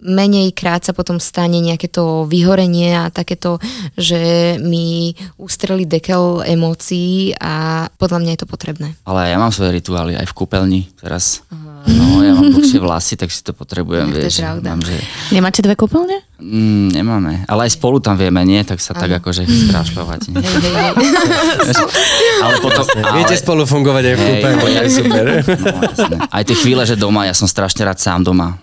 [0.00, 3.60] menej krát sa potom stane nejaké to vyhorenie a takéto,
[3.94, 8.88] že mi ustreli dekel emócií a podľa mňa je to potrebné.
[9.04, 11.44] Ale ja mám svoje rituály aj v kúpeľni teraz.
[11.80, 14.44] No, ja mám dlhšie vlasy, tak si to potrebujem, To je vieš.
[14.44, 15.00] Mám, že,
[15.32, 16.20] Nemáte dve kúpeľne?
[16.36, 17.48] mm, nemáme.
[17.48, 18.60] Ale aj spolu tam vieme, nie?
[18.60, 20.28] Tak sa tak akože skrášľovať.
[22.44, 25.24] ale potom, ale, Viete spolu fungovať aj v kúpeľni, aj super.
[25.40, 26.16] No, jasné.
[26.28, 28.60] Aj tie chvíle, že doma, ja som strašne rád sám doma.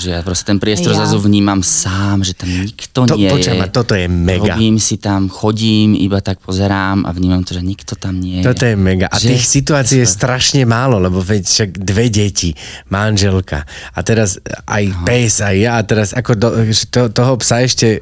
[0.00, 1.04] Že ja proste ten priestor Ja.
[1.04, 3.68] zrazu vnímam sám, že tam nikto To, nie počkaj je.
[3.68, 4.56] toto je mega.
[4.56, 8.48] Robím si tam, chodím, iba tak pozerám a vnímam to, že nikto tam nie je.
[8.48, 9.06] Toto je mega.
[9.06, 12.56] A Že- tých situácií je strašne málo, lebo veď však dve deti,
[12.88, 16.48] manželka a teraz aj pes, aj ja a teraz ako do,
[16.88, 17.98] to, toho psa ešte e,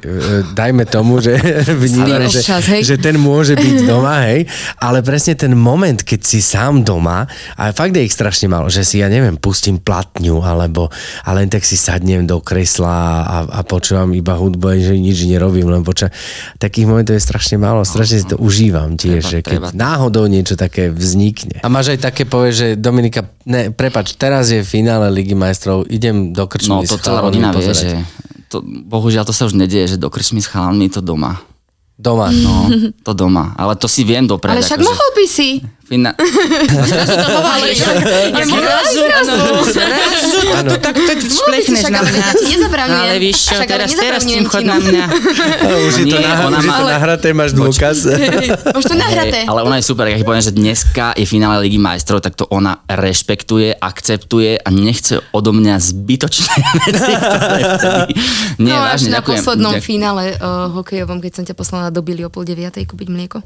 [0.51, 1.35] dajme tomu, že
[1.83, 2.41] vnímame, že,
[2.79, 4.47] že ten môže byť doma, hej,
[4.77, 8.81] ale presne ten moment, keď si sám doma a fakt je ich strašne málo, že
[8.81, 10.87] si ja neviem, pustím platňu alebo
[11.21, 12.93] a len tak si sadnem do kresla
[13.25, 16.13] a, a počúvam iba hudbu, že nič nerobím, len poča...
[16.55, 19.69] Takých momentov je strašne málo, strašne si to užívam tiež, Treba- že keď treba.
[19.73, 21.57] náhodou niečo také vznikne.
[21.59, 26.29] A máš aj také povie, že Dominika, ne, prepač, teraz je finále Ligy majstrov, idem
[26.29, 27.81] do krčmy No to celá rodina vie, pozerať.
[27.81, 27.89] že
[28.45, 31.41] to, bohužiaľ to sa už nedieje, že do krčmy s chalanmi to doma.
[31.99, 32.31] Doma.
[32.31, 32.71] No,
[33.03, 33.51] to doma.
[33.57, 34.55] Ale to si viem dopredu.
[34.55, 35.49] Ale však akože, mohol by si.
[35.89, 36.13] Fina...
[40.53, 40.71] Áno.
[40.77, 42.21] Tak to šplechneš na ale mňa.
[42.21, 43.01] ja ti nezabraňujem.
[43.09, 44.85] Ale víš čo, ale teraz, teraz tým nezabraňujem chod na no.
[44.85, 45.05] mňa.
[45.89, 48.05] Už je to, to nahraté, máš dôkaz.
[48.77, 49.49] Už to nahraté.
[49.49, 52.85] Ale ona je super, keď poviem, že dneska je finále Ligy majstrov, tak to ona
[52.85, 56.53] rešpektuje, akceptuje a nechce odo mňa zbytočné
[56.85, 57.13] veci.
[57.17, 58.13] ktoré vtedy-
[58.61, 62.29] Nie, no až na poslednom finále uh, hokejovom, keď som ťa poslala do Billy o
[62.29, 63.41] pol deviatej kúpiť mlieko.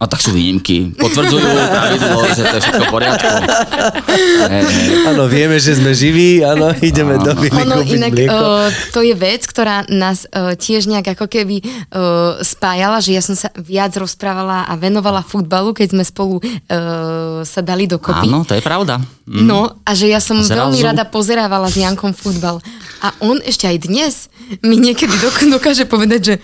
[0.00, 0.96] A tak sú výnimky.
[0.96, 3.28] Potvrdzujú pravidlo, že to je všetko v poriadku.
[5.12, 8.32] Áno, vieme, že sme živí, áno, ideme do Billy Ono kúpiť inak, mlieko.
[8.32, 13.20] uh, to je vec, ktorá nás uh, tiež nejak ako keby uh, spájala, že ja
[13.20, 18.24] som sa viac rozprávala a venovala futbalu, keď sme spolu uh, sa dali dokopy.
[18.24, 19.04] Áno, to je pravda.
[19.28, 19.44] Mm.
[19.46, 22.64] No a že ja som Zrazu- veľmi rada pozerávala s Jankom futbal.
[23.00, 24.14] A on ešte aj dnes
[24.60, 26.34] mi niekedy dok- dokáže povedať, že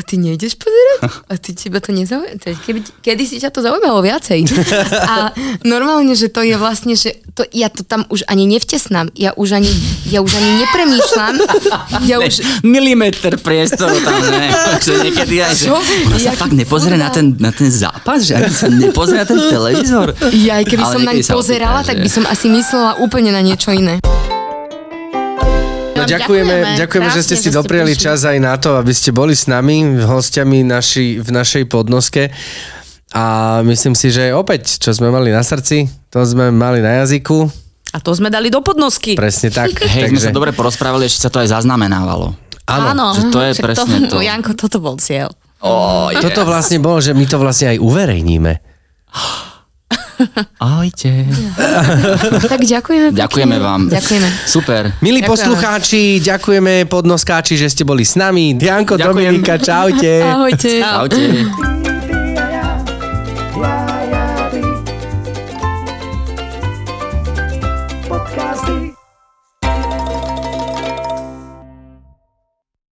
[0.00, 0.98] a ty nejdeš pozerať?
[1.28, 2.40] A ty teba to nezaujíma?
[2.40, 4.48] Kedy, kedy si ťa to zaujímalo viacej?
[5.04, 9.12] A normálne, že to je vlastne, že to, ja to tam už ani nevtesnám.
[9.12, 9.68] Ja už ani,
[10.08, 11.34] ja už ani nepremýšľam.
[12.08, 14.48] Ja už, Milimeter priestoru tam, ne?
[14.80, 18.48] Že niekedy aj, že ona sa fakt nepozrie na ten, na ten zápas, že ani
[18.48, 20.16] sa nepozrie na ten televízor.
[20.32, 23.30] ja aj keby Ale som naň pozerala, opýta, tak že- by som asi myslela úplne
[23.30, 24.00] na niečo iné.
[26.10, 26.78] Ďakujeme, ďakujeme.
[26.82, 28.04] ďakujeme že ste Krásne, si že ste dopriali prišli.
[28.06, 32.34] čas aj na to, aby ste boli s nami, hostiami naši, v našej podnoske.
[33.10, 37.50] A myslím si, že opäť, čo sme mali na srdci, to sme mali na jazyku.
[37.90, 39.18] A to sme dali do podnosky.
[39.18, 39.74] Presne tak.
[39.94, 42.34] Hej, sme sa dobre porozprávali, ešte sa to aj zaznamenávalo.
[42.70, 43.18] Áno.
[43.18, 44.22] že to je presne to.
[44.28, 45.34] Janko, toto bol cieľ.
[45.60, 48.52] Oh, Toto vlastne bolo, že my to vlastne aj uverejníme.
[50.58, 51.10] Ahojte.
[52.50, 53.14] Tak ďakujeme.
[53.14, 53.20] pekne.
[53.20, 53.80] Ďakujeme vám.
[53.88, 54.28] Ďakujeme.
[54.44, 54.82] Super.
[55.00, 55.30] Milí Ďakujeme.
[55.30, 58.58] poslucháči, ďakujeme podnoskáči, že ste boli s nami.
[58.58, 59.06] Janko, Ďakujem.
[59.06, 60.12] Dominika, čaute.
[60.24, 60.70] Ahojte.
[60.82, 61.22] Ahojte.
[61.46, 61.99] Podcasty